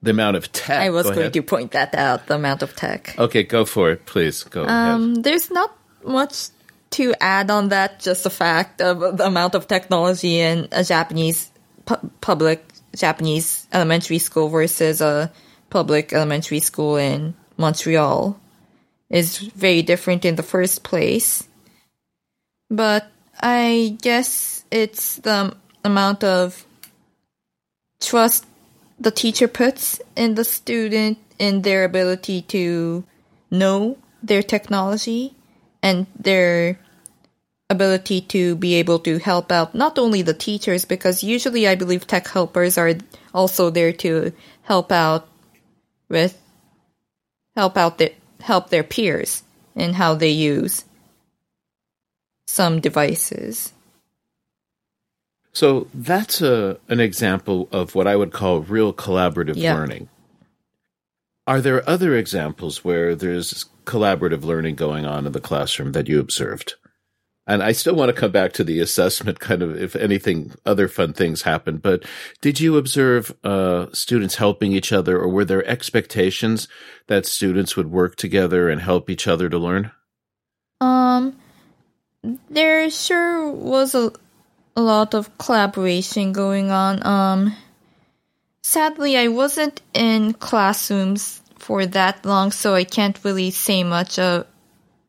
[0.02, 0.82] the amount of tech.
[0.82, 1.34] I was Go going ahead.
[1.34, 3.16] to point that out, the amount of tech.
[3.18, 4.44] Okay, go for it, please.
[4.44, 4.72] Go ahead.
[4.72, 6.50] Um, there's not much
[6.92, 11.50] to add on that, just the fact of the amount of technology in a Japanese
[11.86, 12.64] pu- public
[12.96, 15.32] Japanese elementary school versus a
[15.70, 18.40] public elementary school in Montreal
[19.10, 21.48] is very different in the first place.
[22.70, 23.08] But
[23.40, 26.66] I guess it's the amount of
[28.06, 28.46] trust
[29.00, 33.04] the teacher puts in the student in their ability to
[33.50, 35.36] know their technology
[35.82, 36.80] and their
[37.70, 42.06] ability to be able to help out not only the teachers because usually I believe
[42.06, 42.94] tech helpers are
[43.34, 44.32] also there to
[44.64, 45.28] help out
[46.10, 46.40] with
[47.56, 49.44] help out the help their peers
[49.76, 50.86] in how they use
[52.48, 53.74] some devices.
[55.54, 59.76] So that's a an example of what I would call real collaborative Yeah.
[59.76, 60.10] learning.
[61.46, 66.20] Are there other examples where there's collaborative learning going on in the classroom that you
[66.20, 66.76] observed?
[67.46, 70.88] And I still want to come back to the assessment, kind of if anything, other
[70.88, 71.82] fun things happened.
[71.82, 72.06] But
[72.40, 76.70] did you observe uh, students helping each other, or were there expectations
[77.08, 79.92] that students would work together and help each other to learn?
[80.80, 81.36] Um,
[82.50, 84.14] there sure was a,
[84.76, 87.06] a lot of collaboration going on.
[87.06, 87.56] Um,
[88.62, 94.44] sadly, I wasn't in classrooms for that long, so I can't really say much uh,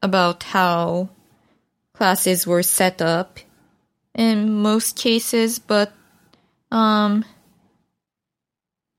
[0.03, 1.09] about how
[1.95, 3.39] classes were set up
[4.15, 5.93] in most cases, but
[6.71, 7.25] um,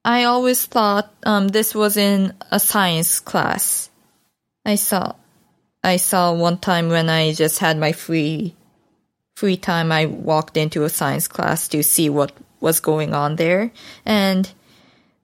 [0.04, 3.89] I always thought um, this was in a science class.
[4.65, 5.15] I saw
[5.84, 8.56] I saw one time when I just had my free
[9.36, 13.71] free time I walked into a science class to see what was going on there
[14.06, 14.50] and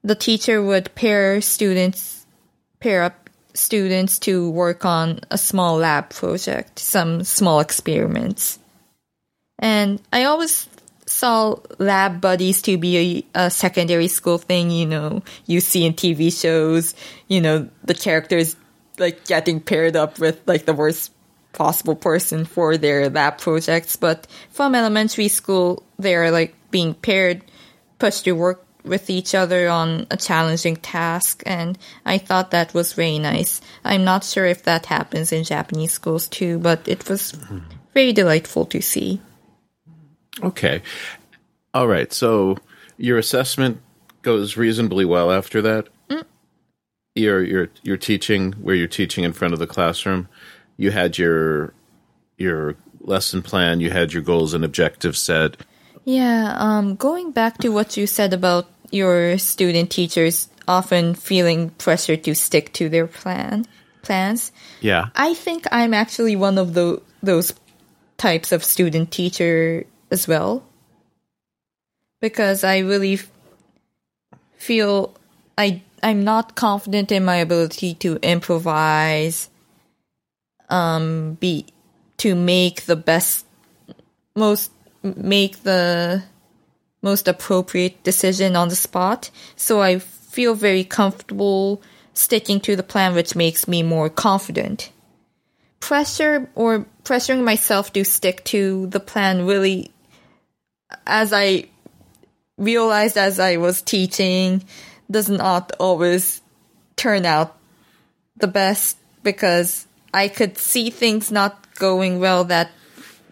[0.04, 2.26] the teacher would pair students
[2.80, 3.22] pair up
[3.54, 8.58] students to work on a small lab project, some small experiments.
[9.58, 10.68] And I always
[11.06, 15.92] saw lab buddies to be a, a, secondary school thing, you know, you see in
[15.92, 16.94] TV shows,
[17.28, 18.56] you know, the characters
[18.98, 21.12] like getting paired up with like the worst
[21.52, 23.96] possible person for their lab projects.
[23.96, 27.42] But from elementary school, they're like being paired,
[27.98, 31.42] pushed to work with each other on a challenging task.
[31.46, 33.60] And I thought that was very nice.
[33.84, 37.32] I'm not sure if that happens in Japanese schools too, but it was
[37.94, 39.20] very delightful to see.
[40.42, 40.82] Okay.
[41.74, 42.12] All right.
[42.12, 42.58] So
[42.96, 43.80] your assessment
[44.22, 45.88] goes reasonably well after that.
[46.08, 46.24] Mm.
[47.14, 50.28] You're you're you're teaching where you're teaching in front of the classroom.
[50.76, 51.74] You had your
[52.36, 53.80] your lesson plan.
[53.80, 55.56] You had your goals and objectives set.
[56.04, 56.54] Yeah.
[56.56, 56.96] Um.
[56.96, 62.72] Going back to what you said about your student teachers often feeling pressure to stick
[62.74, 63.66] to their plan
[64.02, 64.52] plans.
[64.80, 65.06] Yeah.
[65.14, 67.54] I think I'm actually one of the those
[68.18, 70.62] types of student teacher as well
[72.20, 73.30] because I really f-
[74.56, 75.14] feel
[75.56, 79.48] I I'm not confident in my ability to improvise
[80.72, 81.66] um be
[82.16, 83.46] to make the best
[84.34, 86.22] most make the
[87.02, 89.30] most appropriate decision on the spot.
[89.56, 91.82] So I feel very comfortable
[92.14, 94.90] sticking to the plan which makes me more confident.
[95.80, 99.90] Pressure or pressuring myself to stick to the plan really
[101.06, 101.68] as I
[102.58, 104.64] realized as I was teaching,
[105.10, 106.40] does not always
[106.96, 107.56] turn out
[108.36, 112.70] the best because I could see things not going well that,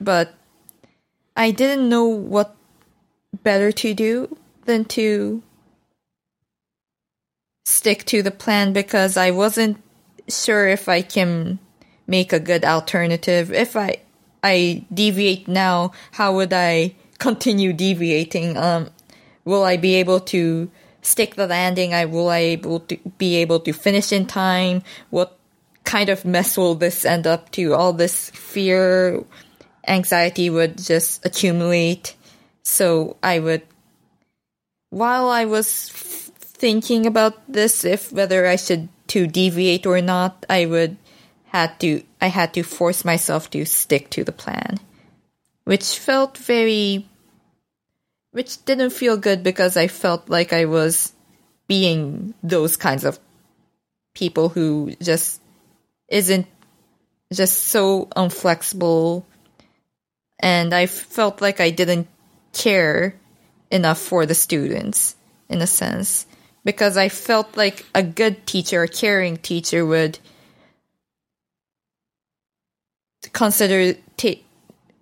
[0.01, 0.35] but
[1.37, 2.57] I didn't know what
[3.43, 5.43] better to do than to
[7.65, 9.83] stick to the plan because I wasn't
[10.29, 11.59] sure if I can
[12.07, 13.53] make a good alternative.
[13.53, 13.99] If I
[14.43, 18.57] I deviate now, how would I continue deviating.
[18.57, 18.91] Um,
[19.45, 20.69] will I be able to
[21.03, 21.95] stick the landing?
[21.95, 24.83] I will I able to be able to finish in time?
[25.11, 25.39] What
[25.91, 27.75] kind of mess will this end up to?
[27.75, 29.25] All this fear,
[29.89, 32.15] anxiety would just accumulate.
[32.63, 33.63] So I would,
[34.91, 40.47] while I was f- thinking about this, if whether I should to deviate or not,
[40.49, 40.97] I would
[41.47, 44.79] had to I had to force myself to stick to the plan,
[45.65, 47.11] which felt very
[48.31, 51.13] which didn't feel good because I felt like I was
[51.67, 53.19] being those kinds of
[54.15, 55.40] people who just
[56.11, 56.47] isn't
[57.33, 59.25] just so unflexible.
[60.41, 62.09] And I felt like I didn't
[62.53, 63.15] care
[63.71, 65.15] enough for the students
[65.49, 66.27] in a sense.
[66.65, 70.19] Because I felt like a good teacher, a caring teacher would
[73.33, 74.43] consider ta-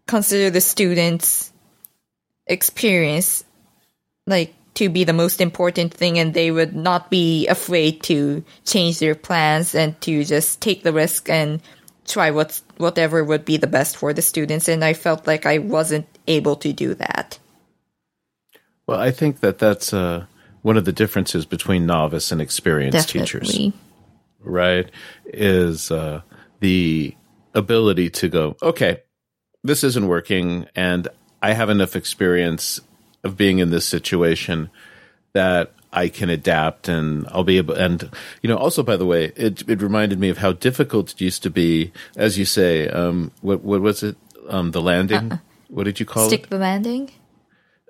[0.06, 1.52] consider the students
[2.46, 3.44] experience
[4.26, 9.00] like to be the most important thing and they would not be afraid to change
[9.00, 11.60] their plans and to just take the risk and
[12.06, 15.58] try what's whatever would be the best for the students and I felt like I
[15.58, 17.40] wasn't able to do that.
[18.86, 20.26] Well, I think that that's uh,
[20.62, 23.48] one of the differences between novice and experienced Definitely.
[23.48, 23.72] teachers.
[24.38, 24.90] Right?
[25.26, 26.22] Is uh,
[26.60, 27.16] the
[27.52, 29.02] ability to go, okay,
[29.64, 31.08] this isn't working and
[31.42, 32.80] I have enough experience
[33.24, 34.70] of being in this situation
[35.32, 38.10] that I can adapt and I'll be able and
[38.42, 41.42] you know also by the way it it reminded me of how difficult it used
[41.44, 44.16] to be as you say um what what was it?
[44.48, 45.32] Um the landing?
[45.32, 46.42] Uh, what did you call stick it?
[46.42, 47.10] stick the landing?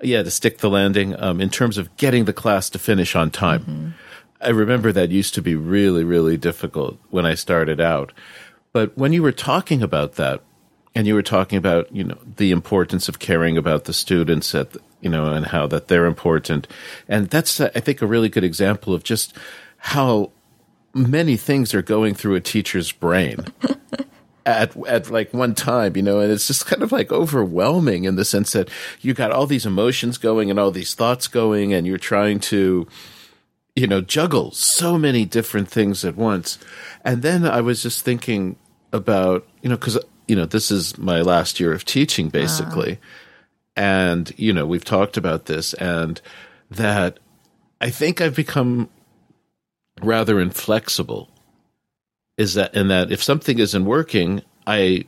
[0.01, 3.31] Yeah to stick the landing um in terms of getting the class to finish on
[3.31, 3.63] time.
[3.63, 3.89] Mm-hmm.
[4.41, 8.13] I remember that used to be really really difficult when I started out.
[8.73, 10.43] But when you were talking about that
[10.99, 14.73] and you were talking about you know the importance of caring about the students at
[14.73, 16.67] the, you know and how that they're important
[17.09, 19.33] and that's uh, i think a really good example of just
[19.79, 20.33] how
[20.93, 23.47] many things are going through a teacher's brain
[24.45, 28.17] at at like one time, you know, and it's just kind of like overwhelming in
[28.17, 28.71] the sense that
[29.03, 32.89] you got all these emotions going and all these thoughts going, and you're trying to,
[33.77, 36.59] you know, juggle so many different things at once.
[37.05, 38.57] And then I was just thinking
[38.91, 39.99] about, you know, because
[40.29, 42.93] you know, this is my last year of teaching basically.
[42.95, 42.97] Uh.
[43.77, 46.21] And, you know, we've talked about this and
[46.71, 47.19] that
[47.81, 48.89] I think I've become
[50.03, 51.29] rather inflexible
[52.37, 55.07] is that in that if something isn't working, I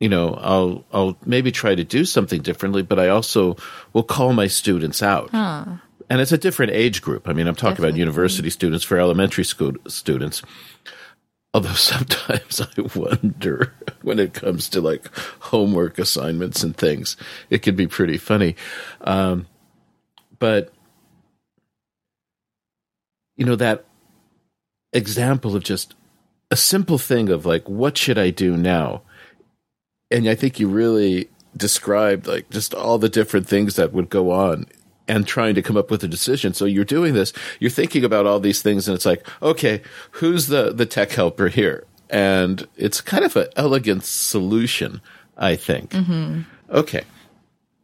[0.00, 3.56] you know, I'll I'll maybe try to do something differently, but I also
[3.92, 5.30] will call my students out.
[5.30, 5.64] Huh.
[6.08, 7.28] and it's a different age group.
[7.28, 10.42] I mean, I'm talking about university students for elementary school students.
[11.52, 13.72] Although sometimes I wonder
[14.02, 17.16] when it comes to like homework assignments and things,
[17.48, 18.56] it can be pretty funny.
[19.00, 19.46] Um,
[20.38, 20.72] but
[23.36, 23.84] you know that
[24.92, 25.94] example of just
[26.50, 29.02] a simple thing of like, what should I do now?
[30.10, 34.30] And I think you really described like just all the different things that would go
[34.30, 34.66] on
[35.10, 36.54] and trying to come up with a decision.
[36.54, 39.82] So you're doing this, you're thinking about all these things and it's like, okay,
[40.12, 41.84] who's the, the tech helper here?
[42.08, 45.00] And it's kind of an elegant solution,
[45.36, 45.90] I think.
[45.90, 46.42] Mm-hmm.
[46.70, 47.02] Okay.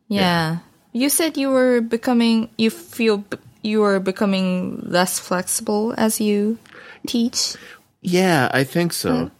[0.06, 0.58] Yeah.
[0.92, 3.24] You said you were becoming, you feel
[3.62, 6.58] you are becoming less flexible as you
[7.06, 7.56] teach.
[8.00, 9.30] Yeah, I think so.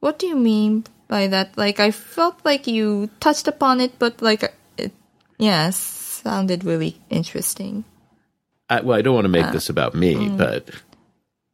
[0.00, 1.56] What do you mean by that?
[1.56, 4.92] Like, I felt like you touched upon it, but like, it,
[6.26, 7.84] yeah, sounded really interesting.
[8.68, 10.36] I, well, I don't want to make uh, this about me, mm.
[10.36, 10.70] but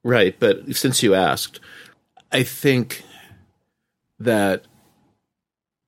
[0.03, 0.35] right.
[0.39, 1.61] But since you asked,
[2.31, 3.05] I think
[4.19, 4.65] that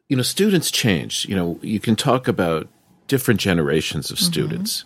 [0.09, 1.26] you know students change.
[1.26, 2.68] You know, you can talk about
[3.07, 4.26] different generations of mm-hmm.
[4.26, 4.85] students,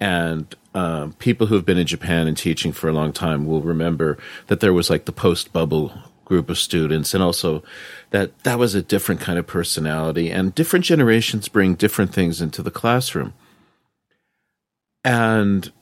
[0.00, 3.62] and um, people who have been in Japan and teaching for a long time will
[3.62, 4.18] remember
[4.48, 5.92] that there was like the post bubble
[6.24, 7.62] group of students and also
[8.10, 12.62] that that was a different kind of personality and different generations bring different things into
[12.62, 13.34] the classroom
[15.04, 15.72] and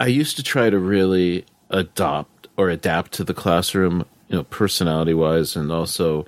[0.00, 5.14] I used to try to really adopt or adapt to the classroom, you know, personality
[5.14, 6.26] wise, and also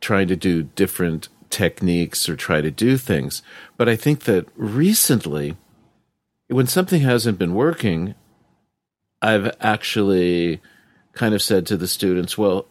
[0.00, 3.42] trying to do different techniques or try to do things.
[3.76, 5.56] But I think that recently,
[6.48, 8.14] when something hasn't been working,
[9.22, 10.60] I've actually
[11.12, 12.66] kind of said to the students, well,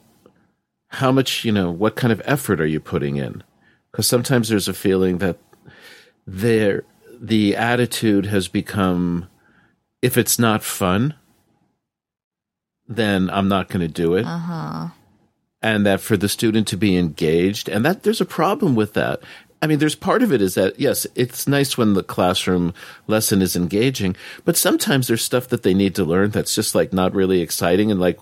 [0.90, 3.44] how much, you know, what kind of effort are you putting in?
[3.92, 5.38] Because sometimes there's a feeling that
[6.26, 6.84] there
[7.20, 9.28] the attitude has become
[10.02, 11.16] if it's not fun,
[12.88, 14.26] then I'm not going to do it.
[14.26, 14.90] Uh-huh.
[15.62, 19.22] And that for the student to be engaged, and that there's a problem with that.
[19.60, 22.76] I mean, there's part of it is that, yes, it's nice when the classroom
[23.08, 24.16] lesson is engaging,
[24.46, 27.90] but sometimes there's stuff that they need to learn that's just like not really exciting.
[27.90, 28.20] And like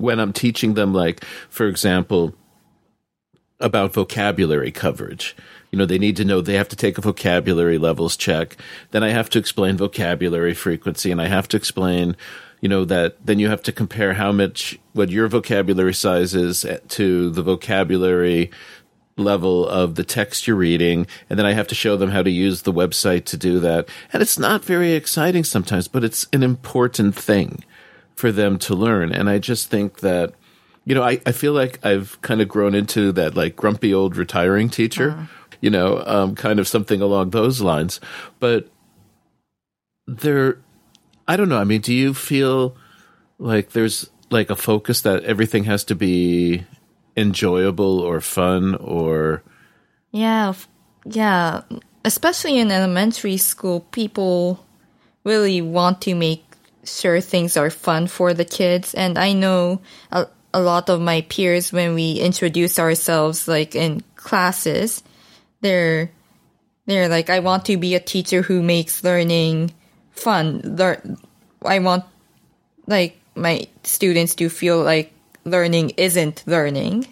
[0.00, 2.34] when I'm teaching them, like, for example,
[3.60, 5.36] about vocabulary coverage.
[5.70, 8.56] You know, they need to know they have to take a vocabulary levels check.
[8.90, 12.16] Then I have to explain vocabulary frequency and I have to explain,
[12.60, 16.66] you know, that then you have to compare how much, what your vocabulary size is
[16.88, 18.50] to the vocabulary
[19.16, 21.06] level of the text you're reading.
[21.28, 23.88] And then I have to show them how to use the website to do that.
[24.12, 27.62] And it's not very exciting sometimes, but it's an important thing
[28.20, 29.12] for them to learn.
[29.12, 30.34] And I just think that,
[30.84, 34.16] you know, I, I feel like I've kind of grown into that like grumpy old
[34.16, 35.26] retiring teacher,
[35.62, 37.98] you know, um, kind of something along those lines.
[38.38, 38.68] But
[40.06, 40.58] there,
[41.26, 41.58] I don't know.
[41.58, 42.76] I mean, do you feel
[43.38, 46.66] like there's like a focus that everything has to be
[47.16, 49.42] enjoyable or fun or
[50.12, 50.52] Yeah,
[51.04, 51.62] yeah.
[52.04, 54.64] Especially in elementary school, people
[55.24, 56.49] really want to make
[56.98, 58.94] sure things are fun for the kids.
[58.94, 59.80] And I know
[60.10, 65.02] a, a lot of my peers, when we introduce ourselves, like in classes,
[65.60, 66.10] they're
[66.86, 69.72] they're like, I want to be a teacher who makes learning
[70.10, 70.76] fun.
[71.64, 72.04] I want
[72.86, 75.12] like my students to feel like
[75.44, 77.06] learning isn't learning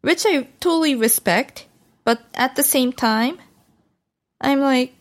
[0.00, 1.66] which I totally respect,
[2.04, 3.38] but at the same time,
[4.40, 4.94] I'm like,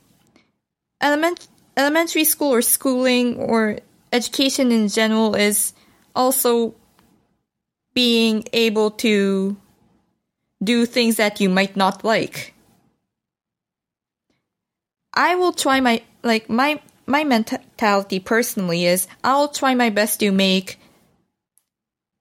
[0.99, 1.47] element,
[1.77, 3.77] elementary school or schooling or
[4.11, 5.73] education in general is
[6.15, 6.73] also
[7.93, 9.55] being able to
[10.63, 12.53] do things that you might not like.
[15.13, 20.31] I will try my, like, my, my mentality personally is I'll try my best to
[20.31, 20.79] make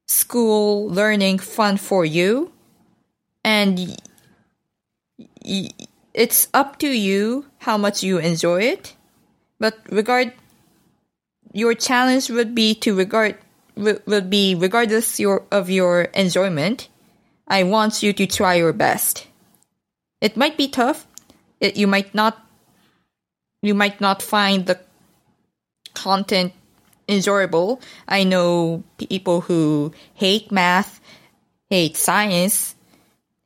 [0.07, 2.53] school learning fun for you
[3.45, 3.97] and y-
[5.45, 5.71] y-
[6.15, 8.96] it's up to you how much you enjoy it
[9.59, 10.33] but regard
[11.53, 13.37] your challenge would be to regard
[13.77, 16.89] would be regardless your of your enjoyment
[17.47, 19.27] i want you to try your best.
[20.21, 21.07] It might be tough.
[21.61, 22.43] It, you might not
[23.63, 24.79] you might not find the
[25.95, 26.53] content
[27.09, 27.81] enjoyable.
[28.09, 31.01] I know people who hate math
[31.71, 32.75] hate science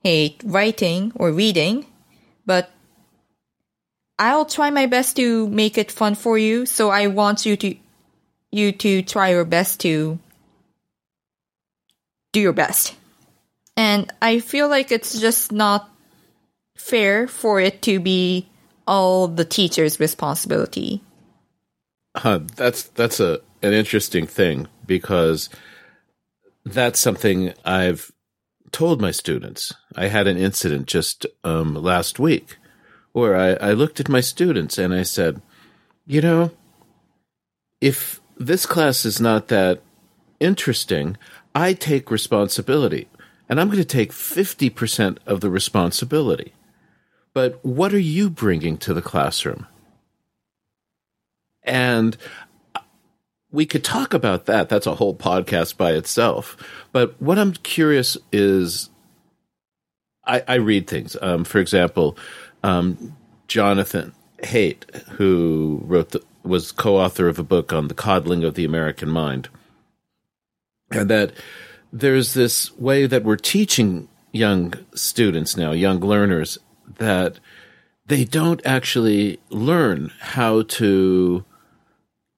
[0.02, 1.86] hate writing or reading,
[2.46, 2.70] but
[4.20, 6.66] I'll try my best to make it fun for you.
[6.66, 7.74] So I want you to
[8.52, 10.18] you to try your best to
[12.32, 12.94] do your best.
[13.78, 15.88] And I feel like it's just not
[16.76, 18.46] fair for it to be
[18.86, 21.00] all the teacher's responsibility.
[22.14, 25.48] Huh, that's that's a an interesting thing because
[26.66, 28.12] that's something I've
[28.70, 29.72] told my students.
[29.96, 32.58] I had an incident just um, last week
[33.12, 35.40] where I, I looked at my students and I said,
[36.06, 36.50] you know,
[37.80, 39.80] if this class is not that
[40.38, 41.16] interesting,
[41.54, 43.08] I take responsibility.
[43.48, 46.54] And I'm going to take 50% of the responsibility.
[47.34, 49.66] But what are you bringing to the classroom?
[51.62, 52.16] And
[53.50, 54.68] we could talk about that.
[54.68, 56.56] That's a whole podcast by itself.
[56.92, 58.90] But what I'm curious is
[60.24, 61.16] I, I read things.
[61.20, 62.16] Um, for example,
[62.62, 63.16] um,
[63.48, 68.64] Jonathan Haidt, who wrote the, was co-author of a book on the coddling of the
[68.64, 69.48] American mind,
[70.90, 71.32] and that
[71.92, 76.58] there's this way that we're teaching young students now, young learners,
[76.98, 77.40] that
[78.06, 81.44] they don't actually learn how to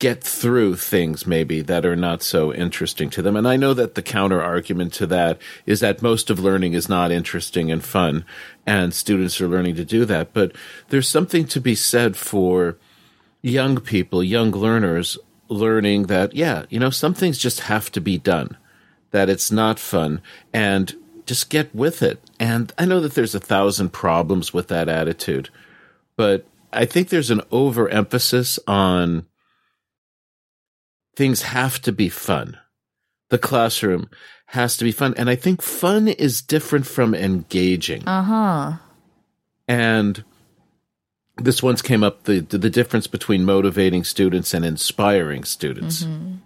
[0.03, 3.36] get through things maybe that are not so interesting to them.
[3.36, 6.88] And I know that the counter argument to that is that most of learning is
[6.88, 8.24] not interesting and fun,
[8.66, 10.32] and students are learning to do that.
[10.32, 10.57] But
[10.88, 12.78] there's something to be said for
[13.42, 18.18] young people, young learners learning that, yeah, you know, some things just have to be
[18.18, 18.57] done,
[19.12, 20.20] that it's not fun,
[20.53, 20.96] and
[21.26, 22.20] just get with it.
[22.40, 25.50] And I know that there's a thousand problems with that attitude,
[26.16, 29.26] but I think there's an overemphasis on
[31.15, 32.59] things have to be fun.
[33.31, 34.09] The classroom
[34.47, 35.15] has to be fun.
[35.17, 38.07] And I think fun is different from engaging.
[38.07, 38.73] Uh huh.
[39.67, 40.25] And
[41.37, 46.03] this once came up the, the difference between motivating students and inspiring students.
[46.03, 46.37] Mm-hmm.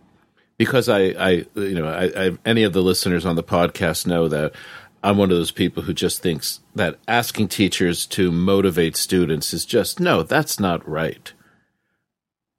[0.58, 4.28] Because I, I, you know, I, I, any of the listeners on the podcast know
[4.28, 4.54] that
[5.02, 9.66] I'm one of those people who just thinks that asking teachers to motivate students is
[9.66, 11.32] just no, that's not right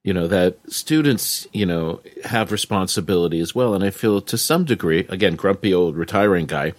[0.08, 3.74] you know that students you know have responsibility as well.
[3.74, 6.72] And i feel to some degree again grumpy old retiring guy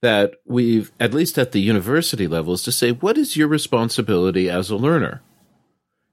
[0.00, 4.70] that we've at least at the university levels to say what is your responsibility as
[4.70, 5.20] a learner?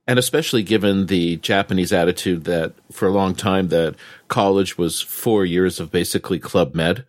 [0.06, 3.96] And especially given the japanese attitude that for a long time that
[4.28, 7.06] college was 4 years of basically club med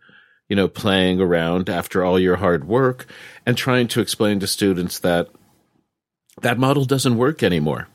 [0.47, 3.07] you know playing around after all your hard work
[3.45, 5.27] and trying to explain to students that
[6.41, 7.89] that model doesn't work anymore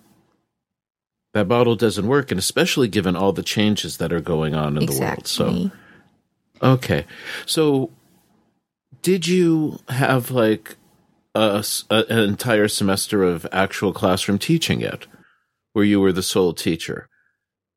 [1.34, 4.84] that model doesn't work, and especially given all the changes that are going on in
[4.84, 5.36] exactly.
[5.36, 5.72] the world.
[6.62, 7.06] So, okay,
[7.44, 7.90] so
[9.02, 10.76] did you have like
[11.34, 15.06] a, a, an entire semester of actual classroom teaching yet,
[15.72, 17.08] where you were the sole teacher,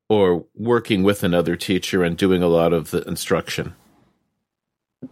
[0.08, 3.74] or working with another teacher and doing a lot of the instruction?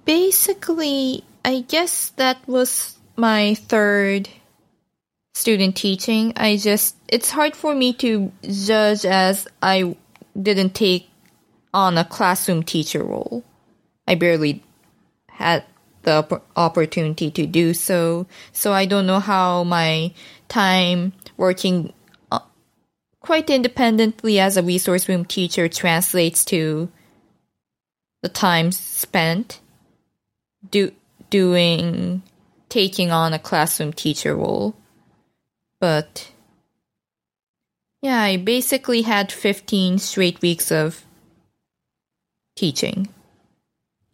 [0.05, 4.29] Basically, I guess that was my third
[5.37, 6.32] student teaching.
[6.34, 9.95] I just, it's hard for me to judge as I
[10.41, 11.11] didn't take
[11.74, 13.45] on a classroom teacher role.
[14.09, 14.64] I barely
[15.28, 15.62] had
[16.05, 18.26] the opportunity to do so.
[18.53, 20.14] So I don't know how my
[20.49, 21.93] time working
[22.32, 22.41] uh,
[23.20, 26.89] quite independently as a resource room teacher translates to
[28.22, 29.61] the time spent
[30.70, 30.93] do,
[31.28, 32.22] doing
[32.70, 34.74] taking on a classroom teacher role.
[35.81, 36.31] But
[38.03, 41.05] yeah, I basically had 15 straight weeks of
[42.55, 43.09] teaching.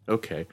[0.07, 0.47] Okay.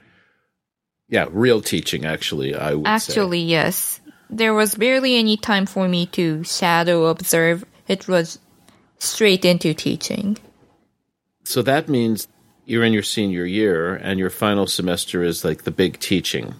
[1.09, 3.45] Yeah, real teaching, actually, I would Actually, say.
[3.47, 3.99] yes.
[4.29, 7.65] There was barely any time for me to shadow observe.
[7.87, 8.39] It was
[8.97, 10.37] straight into teaching.
[11.43, 12.29] So that means
[12.65, 16.55] you're in your senior year and your final semester is like the big teaching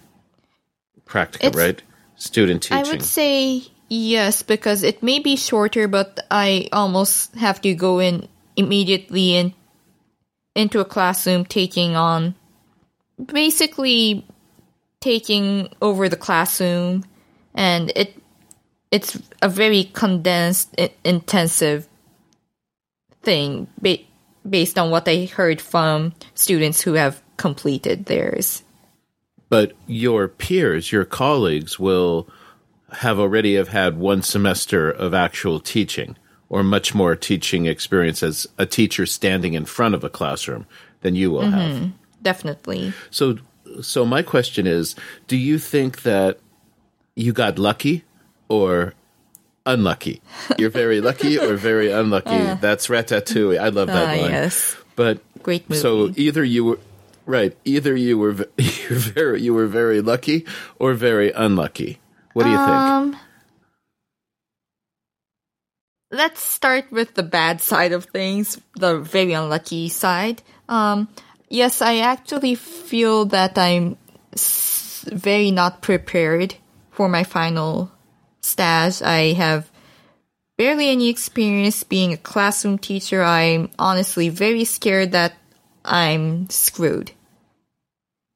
[1.06, 1.82] practical, it's, right?
[2.16, 2.84] Student teaching.
[2.84, 3.62] I would say
[3.94, 8.26] Yes, because it may be shorter, but I almost have to go in
[8.56, 9.52] immediately in
[10.54, 12.34] into a classroom taking on
[13.22, 14.26] basically
[15.00, 17.04] taking over the classroom
[17.54, 18.16] and it
[18.90, 20.74] it's a very condensed
[21.04, 21.86] intensive
[23.22, 23.98] thing ba-
[24.48, 28.62] based on what I heard from students who have completed theirs.
[29.50, 32.26] But your peers, your colleagues will
[32.92, 36.16] have already have had one semester of actual teaching
[36.48, 40.66] or much more teaching experience as a teacher standing in front of a classroom
[41.00, 41.52] than you will mm-hmm.
[41.52, 41.92] have.
[42.22, 42.92] Definitely.
[43.10, 43.38] So
[43.80, 44.94] so my question is,
[45.28, 46.38] do you think that
[47.14, 48.04] you got lucky
[48.48, 48.94] or
[49.64, 50.20] unlucky?
[50.58, 52.30] You're very lucky or very unlucky.
[52.30, 53.58] Uh, That's Ratatouille.
[53.58, 54.30] I love that uh, line.
[54.30, 54.76] Yes.
[54.94, 55.80] But great movie.
[55.80, 56.78] So either you were
[57.24, 60.44] right, either you were you were very you were very lucky
[60.78, 61.98] or very unlucky.
[62.32, 63.22] What do you um, think?
[66.12, 70.42] let's start with the bad side of things, the very unlucky side.
[70.68, 71.08] Um,
[71.48, 73.96] yes, I actually feel that I'm
[75.06, 76.54] very not prepared
[76.90, 77.90] for my final
[78.42, 79.02] stage.
[79.02, 79.70] I have
[80.58, 83.22] barely any experience being a classroom teacher.
[83.22, 85.32] I'm honestly very scared that
[85.84, 87.12] I'm screwed.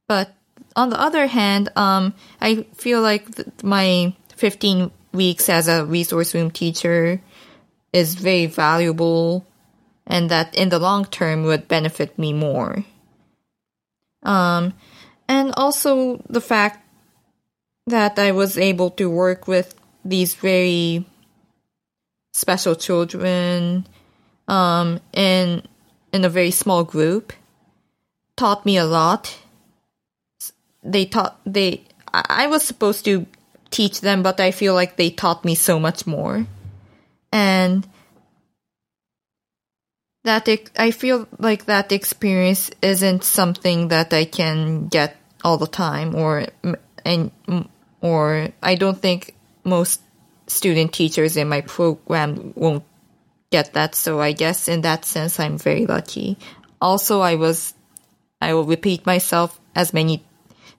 [0.08, 0.35] But
[0.76, 6.34] on the other hand, um, I feel like th- my 15 weeks as a resource
[6.34, 7.20] room teacher
[7.92, 9.46] is very valuable
[10.06, 12.84] and that in the long term would benefit me more.
[14.22, 14.74] Um,
[15.28, 16.86] and also the fact
[17.86, 19.74] that I was able to work with
[20.04, 21.04] these very
[22.32, 23.86] special children
[24.46, 25.62] um, in
[26.12, 27.32] in a very small group
[28.36, 29.38] taught me a lot.
[30.86, 31.82] They taught they
[32.14, 33.26] I was supposed to
[33.70, 36.46] teach them, but I feel like they taught me so much more,
[37.32, 37.86] and
[40.22, 46.14] that I feel like that experience isn't something that I can get all the time,
[46.14, 46.46] or
[47.04, 47.32] and
[48.00, 49.34] or I don't think
[49.64, 50.00] most
[50.46, 52.84] student teachers in my program won't
[53.50, 53.94] get that.
[53.94, 56.38] So I guess in that sense, I'm very lucky.
[56.80, 57.74] Also, I was,
[58.40, 60.22] I will repeat myself as many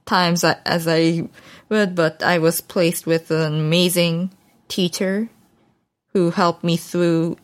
[0.08, 1.30] times as I
[1.70, 4.32] would, but I was placed with an amazing
[4.68, 5.30] teacher
[6.14, 7.38] who helped me through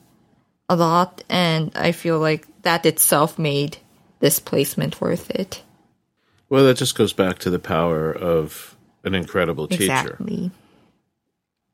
[0.68, 1.24] a lot.
[1.30, 3.78] And I feel like that itself made
[4.20, 5.61] this placement worth it.
[6.49, 9.84] Well, that just goes back to the power of an incredible teacher.
[9.84, 10.51] Exactly.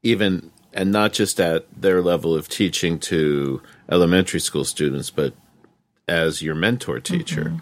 [0.04, 5.34] Even and not just at their level of teaching to elementary school students, but
[6.08, 7.46] as your mentor teacher.
[7.46, 7.58] Mm-hmm.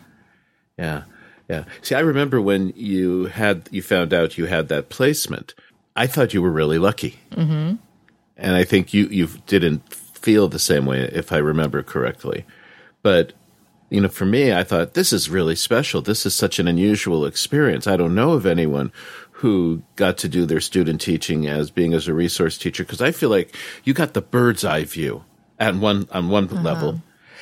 [0.78, 1.04] Yeah.
[1.50, 1.64] Yeah.
[1.82, 5.54] See, I remember when you had you found out you had that placement.
[5.96, 7.20] I thought you were really lucky.
[7.32, 7.76] Mm-hmm.
[8.38, 12.46] And I think you you didn't feel the same way if I remember correctly.
[13.02, 13.34] But
[13.90, 16.02] you know, for me, I thought this is really special.
[16.02, 17.88] This is such an unusual experience.
[17.88, 18.92] I don't know of anyone
[19.32, 23.12] who got to do their student teaching as being as a resource teacher because I
[23.12, 25.24] feel like you got the bird's eye view
[25.60, 27.02] at one on one level.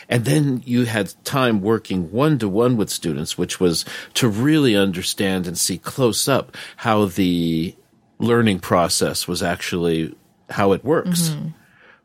[0.09, 3.85] And then you had time working one to one with students, which was
[4.15, 7.75] to really understand and see close up how the
[8.19, 10.15] learning process was actually
[10.49, 11.29] how it works.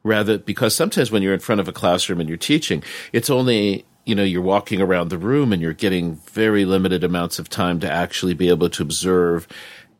[0.03, 2.83] Rather, because sometimes when you're in front of a classroom and you're teaching,
[3.13, 7.39] it's only you know you're walking around the room and you're getting very limited amounts
[7.39, 9.47] of time to actually be able to observe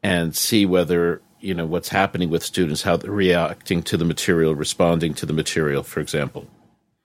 [0.03, 4.55] and see whether you know what's happening with students how they're reacting to the material
[4.55, 6.47] responding to the material for example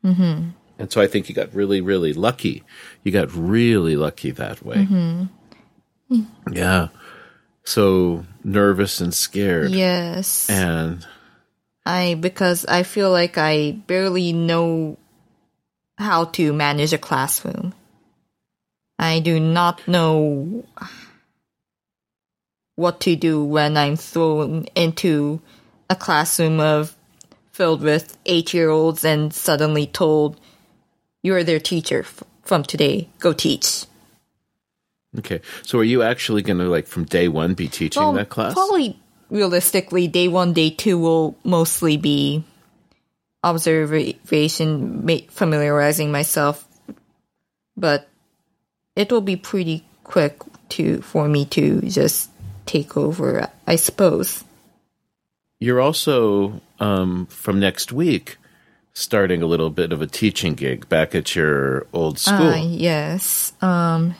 [0.03, 0.49] mm-hmm.
[0.79, 2.63] And so i think you got really really lucky
[3.03, 6.21] you got really lucky that way mm-hmm.
[6.51, 6.87] yeah
[7.63, 10.49] so nervous and scared Yes.
[10.49, 11.05] and
[11.85, 14.97] I because I feel like I barely know
[15.97, 17.73] how to manage a classroom.
[18.97, 20.65] I do not know
[22.75, 25.41] what to do when I'm thrown into
[25.89, 26.95] a classroom of
[27.51, 30.39] filled with 8-year-olds and suddenly told
[31.25, 33.09] you're their teacher f- from today.
[33.19, 33.85] Go teach.
[35.17, 38.29] okay so are you actually going to like from day one be teaching Well, that
[38.29, 38.99] class Probably
[39.29, 42.43] realistically, day one, day two will mostly be
[43.43, 46.65] observation, ma- familiarizing myself,
[47.77, 48.07] but
[48.95, 52.29] it will be pretty quick to for me to just
[52.65, 54.43] take over, I suppose.
[55.59, 58.37] You're also um, from next week
[58.95, 62.47] starting a little bit of a teaching gig back at your old school.
[62.47, 63.53] Uh, yes.
[63.61, 64.15] Um,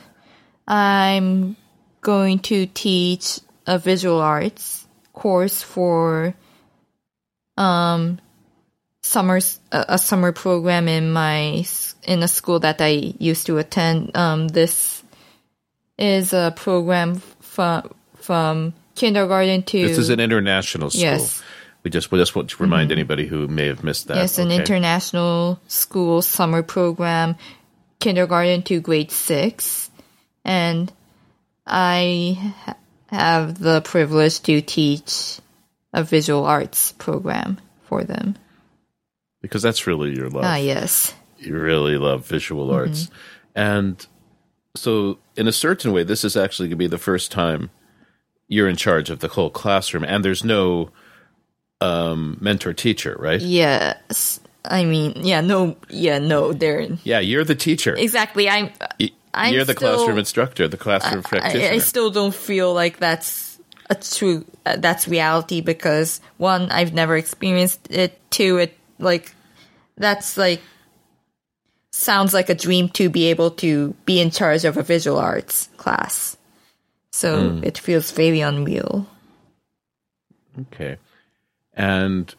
[0.68, 1.56] I'm
[2.02, 6.34] going to teach a visual arts course for
[7.56, 8.20] um
[9.02, 9.40] summer
[9.72, 11.64] a, a summer program in my
[12.04, 14.14] in a school that I used to attend.
[14.14, 15.02] Um, this
[15.98, 21.02] is a program from from kindergarten to this is an international school.
[21.02, 21.42] Yes.
[21.86, 24.16] We just we just want to remind anybody who may have missed that.
[24.16, 27.36] Yes, an international school summer program,
[28.00, 29.88] kindergarten to grade six.
[30.44, 30.92] And
[31.64, 32.52] I
[33.06, 35.38] have the privilege to teach
[35.92, 38.34] a visual arts program for them.
[39.40, 40.42] because that's really your love.
[40.44, 41.14] Ah, yes.
[41.38, 42.74] you really love visual Mm-hmm.
[42.78, 43.10] arts.
[43.54, 44.04] And
[44.74, 47.70] so, in a certain way, this is actually going to be the first time
[48.48, 50.90] you're in charge of the whole classroom, and there's no
[51.80, 53.40] um, mentor teacher, right?
[53.40, 54.40] Yes.
[54.64, 57.94] I mean, yeah, no, yeah, no, they're Yeah, you're the teacher.
[57.96, 58.48] exactly.
[58.48, 58.70] I'm.
[58.98, 61.72] Y- I'm you're the still- classroom instructor, the classroom practitioner.
[61.72, 63.60] I, I still don't feel like that's
[63.90, 68.18] a true uh, that's reality because one I've never experienced it.
[68.30, 69.34] Two, it like
[69.98, 70.62] that's like
[71.92, 75.68] sounds like a dream to be able to be in charge of a visual arts
[75.76, 76.38] class.
[77.12, 79.06] So it feels very unreal.
[80.72, 80.96] Okay.
[81.76, 82.34] And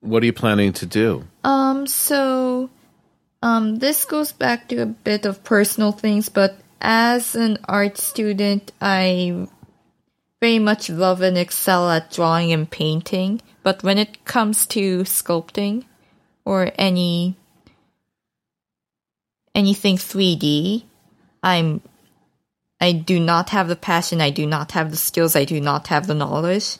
[0.00, 1.24] what are you planning to do?
[1.44, 2.68] Um, so,
[3.42, 8.72] um, this goes back to a bit of personal things, but as an art student,
[8.80, 9.48] I
[10.40, 13.40] very much love and excel at drawing and painting.
[13.62, 15.84] But when it comes to sculpting
[16.44, 17.36] or any
[19.54, 20.82] anything 3D,
[21.42, 21.80] I'm
[22.80, 25.86] I do not have the passion, I do not have the skills, I do not
[25.86, 26.76] have the knowledge.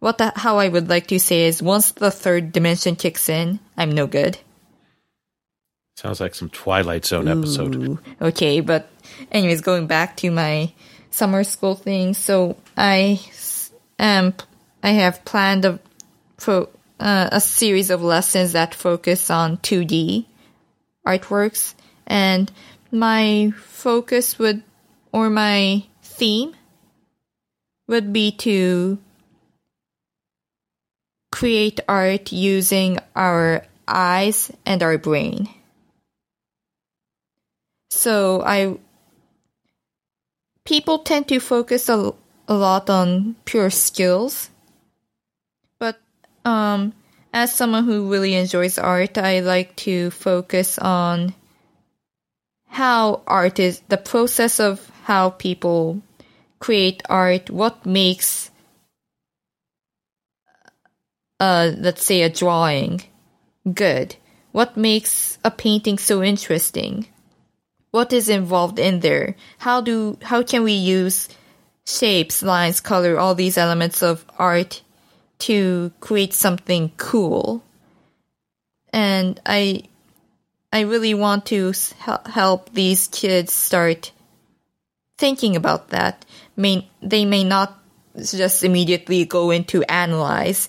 [0.00, 3.58] What the, how I would like to say is once the third dimension kicks in,
[3.76, 4.38] I'm no good.
[5.96, 7.98] Sounds like some Twilight Zone episode.
[8.22, 8.88] Okay, but
[9.32, 10.72] anyways, going back to my
[11.10, 13.20] summer school thing, so I
[13.98, 14.34] am
[14.80, 15.80] I have planned a
[16.46, 16.68] uh,
[17.00, 20.26] a series of lessons that focus on 2D
[21.04, 21.74] artworks,
[22.06, 22.52] and
[22.92, 24.62] my focus would
[25.10, 26.54] or my theme
[27.88, 28.98] would be to
[31.38, 35.48] create art using our eyes and our brain.
[37.90, 38.74] So I
[40.64, 42.12] people tend to focus a,
[42.48, 44.50] a lot on pure skills.
[45.78, 46.00] But
[46.44, 46.92] um
[47.32, 51.34] as someone who really enjoys art, I like to focus on
[52.66, 56.02] how art is the process of how people
[56.58, 58.50] create art, what makes
[61.40, 63.02] uh let's say a drawing.
[63.72, 64.16] Good,
[64.52, 67.06] what makes a painting so interesting?
[67.90, 69.36] What is involved in there?
[69.58, 71.28] How do how can we use
[71.86, 74.82] shapes lines color all these elements of art
[75.40, 77.62] to create something cool?
[78.92, 79.82] And i
[80.72, 81.72] i really want to
[82.26, 84.12] help these kids start
[85.18, 86.24] thinking about that.
[86.56, 87.78] May they may not
[88.16, 90.68] just immediately go into analyze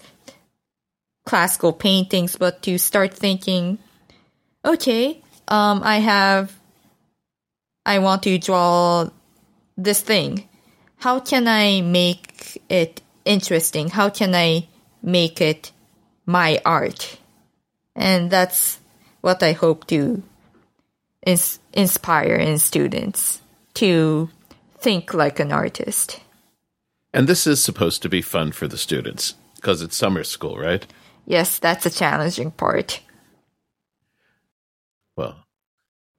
[1.30, 3.78] classical paintings but to start thinking
[4.66, 6.60] okay um i have
[7.90, 9.10] I want to draw
[9.76, 10.48] this thing.
[10.98, 13.90] How can I make it interesting?
[13.90, 14.68] How can I
[15.02, 15.72] make it
[16.26, 17.18] my art?
[17.96, 18.80] And that's
[19.22, 20.22] what I hope to
[21.26, 23.42] ins- inspire in students
[23.76, 24.30] to
[24.78, 26.20] think like an artist.
[27.12, 30.86] And this is supposed to be fun for the students because it's summer school, right?
[31.30, 33.02] Yes, that's a challenging part.
[35.16, 35.46] Well,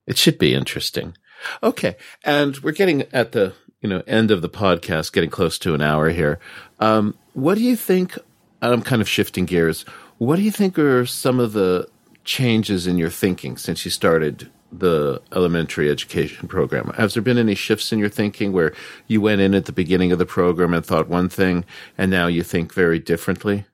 [0.07, 1.17] it should be interesting.
[1.65, 1.97] Okay.
[2.23, 5.81] And we're getting at the, you know, end of the podcast, getting close to an
[5.81, 6.39] hour here.
[6.79, 8.17] Um, what do you think?
[8.63, 9.83] I'm kind of shifting gears.
[10.19, 11.89] What do you think are some of the
[12.23, 16.93] changes in your thinking since you started the elementary education program?
[16.97, 18.73] Has there been any shifts in your thinking where
[19.09, 21.65] you went in at the beginning of the program and thought one thing
[21.99, 23.65] and now you think very differently?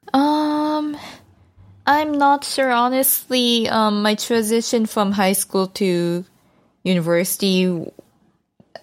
[1.86, 2.70] I'm not sure.
[2.70, 6.24] Honestly, um, my transition from high school to
[6.82, 7.66] university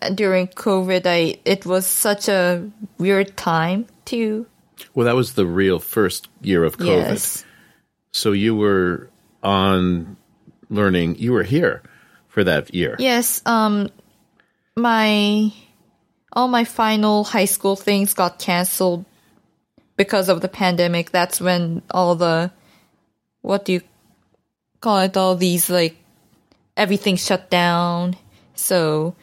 [0.02, 4.46] uh, during COVID, I it was such a weird time to
[4.94, 6.88] Well, that was the real first year of COVID.
[7.10, 7.46] yes,
[8.12, 9.10] So you were
[9.44, 10.16] on
[10.70, 11.82] learning, you were here
[12.30, 12.96] for that year.
[13.00, 13.42] yes.
[13.46, 13.90] Um,
[14.76, 15.52] my
[16.32, 19.06] all my final high school things got canceled
[19.98, 21.12] because of the pandemic.
[21.12, 22.52] That's when all the
[23.44, 23.82] what do you
[24.82, 25.16] call it?
[25.16, 25.96] All these like
[26.76, 28.18] everything shut down.
[28.56, 29.16] So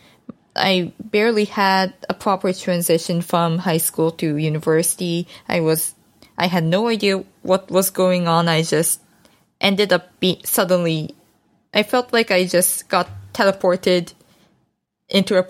[0.54, 5.26] I barely had a proper transition from high school to university.
[5.48, 5.94] I was,
[6.38, 8.48] I had no idea what was going on.
[8.48, 9.00] I just
[9.60, 11.14] ended up be suddenly,
[11.72, 14.12] I felt like I just got teleported
[15.08, 15.46] into a,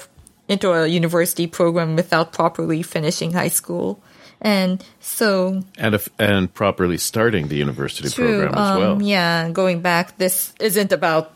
[0.49, 4.03] into a university program without properly finishing high school.
[4.41, 8.41] And so And if, and properly starting the university True.
[8.41, 9.03] program as um, well.
[9.03, 11.33] Yeah, going back, this isn't about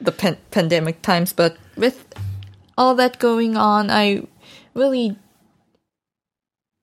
[0.00, 2.04] the pan- pandemic times, but with
[2.76, 4.26] all that going on, I
[4.74, 5.16] really,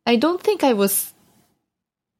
[0.05, 1.13] I don't think I was,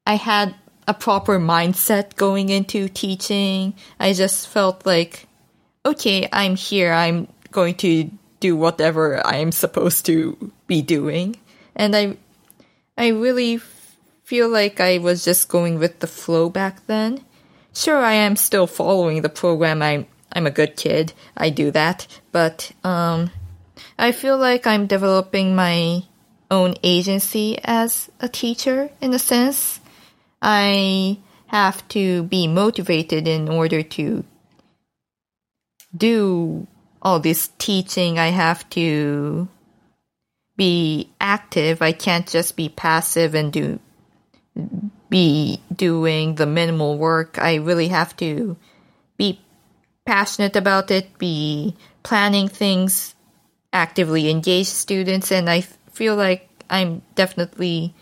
[0.04, 0.54] I had
[0.86, 3.74] a proper mindset going into teaching.
[4.00, 5.26] I just felt like,
[5.86, 6.92] okay, I'm here.
[6.92, 11.36] I'm going to do whatever I'm supposed to be doing,
[11.74, 12.16] and I,
[12.98, 13.58] I really
[14.24, 17.24] feel like I was just going with the flow back then.
[17.72, 19.82] Sure, I am still following the program.
[19.82, 21.12] I'm I'm a good kid.
[21.36, 23.30] I do that, but um,
[23.98, 26.02] I feel like I'm developing my
[26.50, 29.80] own agency as a teacher in a sense.
[30.42, 34.24] I have to be motivated in order to
[35.96, 36.66] do
[37.00, 38.18] all this teaching.
[38.18, 39.48] I have to
[40.58, 41.80] be active.
[41.80, 43.78] I can't just be passive and do
[45.08, 47.38] be doing the minimal work.
[47.38, 48.56] I really have to
[49.16, 49.40] be
[50.04, 53.14] passionate about it, be planning things,
[53.72, 57.94] actively engage students, and I feel like I'm definitely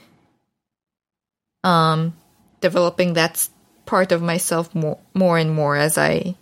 [1.62, 2.16] um,
[2.60, 3.48] developing that
[3.84, 6.36] part of myself more, more and more as I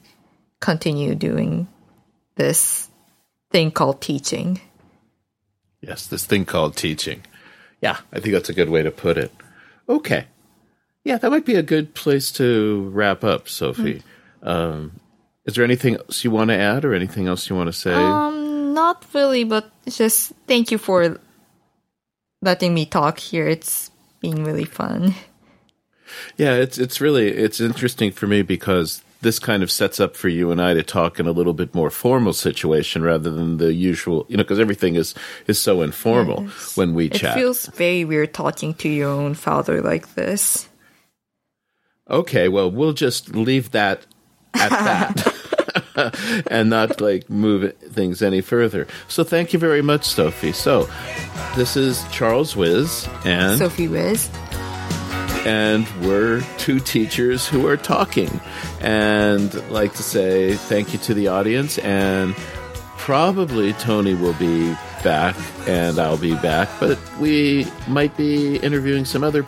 [0.60, 1.66] continue doing
[2.36, 2.88] this
[3.50, 4.60] thing called teaching.
[5.86, 7.22] Yes, this thing called teaching.
[7.80, 9.30] Yeah, I think that's a good way to put it.
[9.88, 10.26] Okay.
[11.04, 14.02] Yeah, that might be a good place to wrap up, Sophie.
[14.42, 14.48] Mm.
[14.48, 15.00] Um,
[15.44, 17.92] is there anything else you want to add or anything else you want to say?
[17.92, 21.20] Um, not really, but just thank you for
[22.40, 23.46] letting me talk here.
[23.46, 25.14] It's been really fun.
[26.36, 30.28] Yeah, it's it's really it's interesting for me because this kind of sets up for
[30.28, 33.72] you and I to talk in a little bit more formal situation rather than the
[33.72, 35.14] usual, you know, because everything is
[35.48, 36.76] is so informal yes.
[36.76, 37.36] when we it chat.
[37.36, 40.68] It feels very weird talking to your own father like this.
[42.08, 44.06] Okay, well, we'll just leave that
[44.54, 45.34] at that.
[46.48, 48.86] and not like move things any further.
[49.08, 50.52] So thank you very much, Sophie.
[50.52, 50.88] So
[51.56, 54.28] this is Charles Wiz and Sophie Wiz
[55.44, 58.40] and we're two teachers who are talking.
[58.84, 62.34] And like to say thank you to the audience, and
[62.98, 69.24] probably Tony will be back and I'll be back, but we might be interviewing some
[69.24, 69.46] other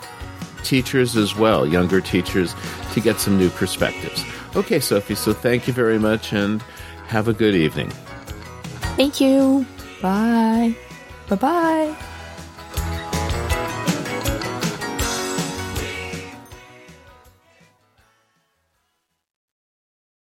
[0.63, 2.55] teachers as well, younger teachers,
[2.93, 4.23] to get some new perspectives.
[4.55, 6.61] Okay, Sophie, so thank you very much and
[7.07, 7.89] have a good evening.
[8.95, 9.65] Thank you.
[10.01, 10.75] Bye.
[11.29, 11.95] Bye bye.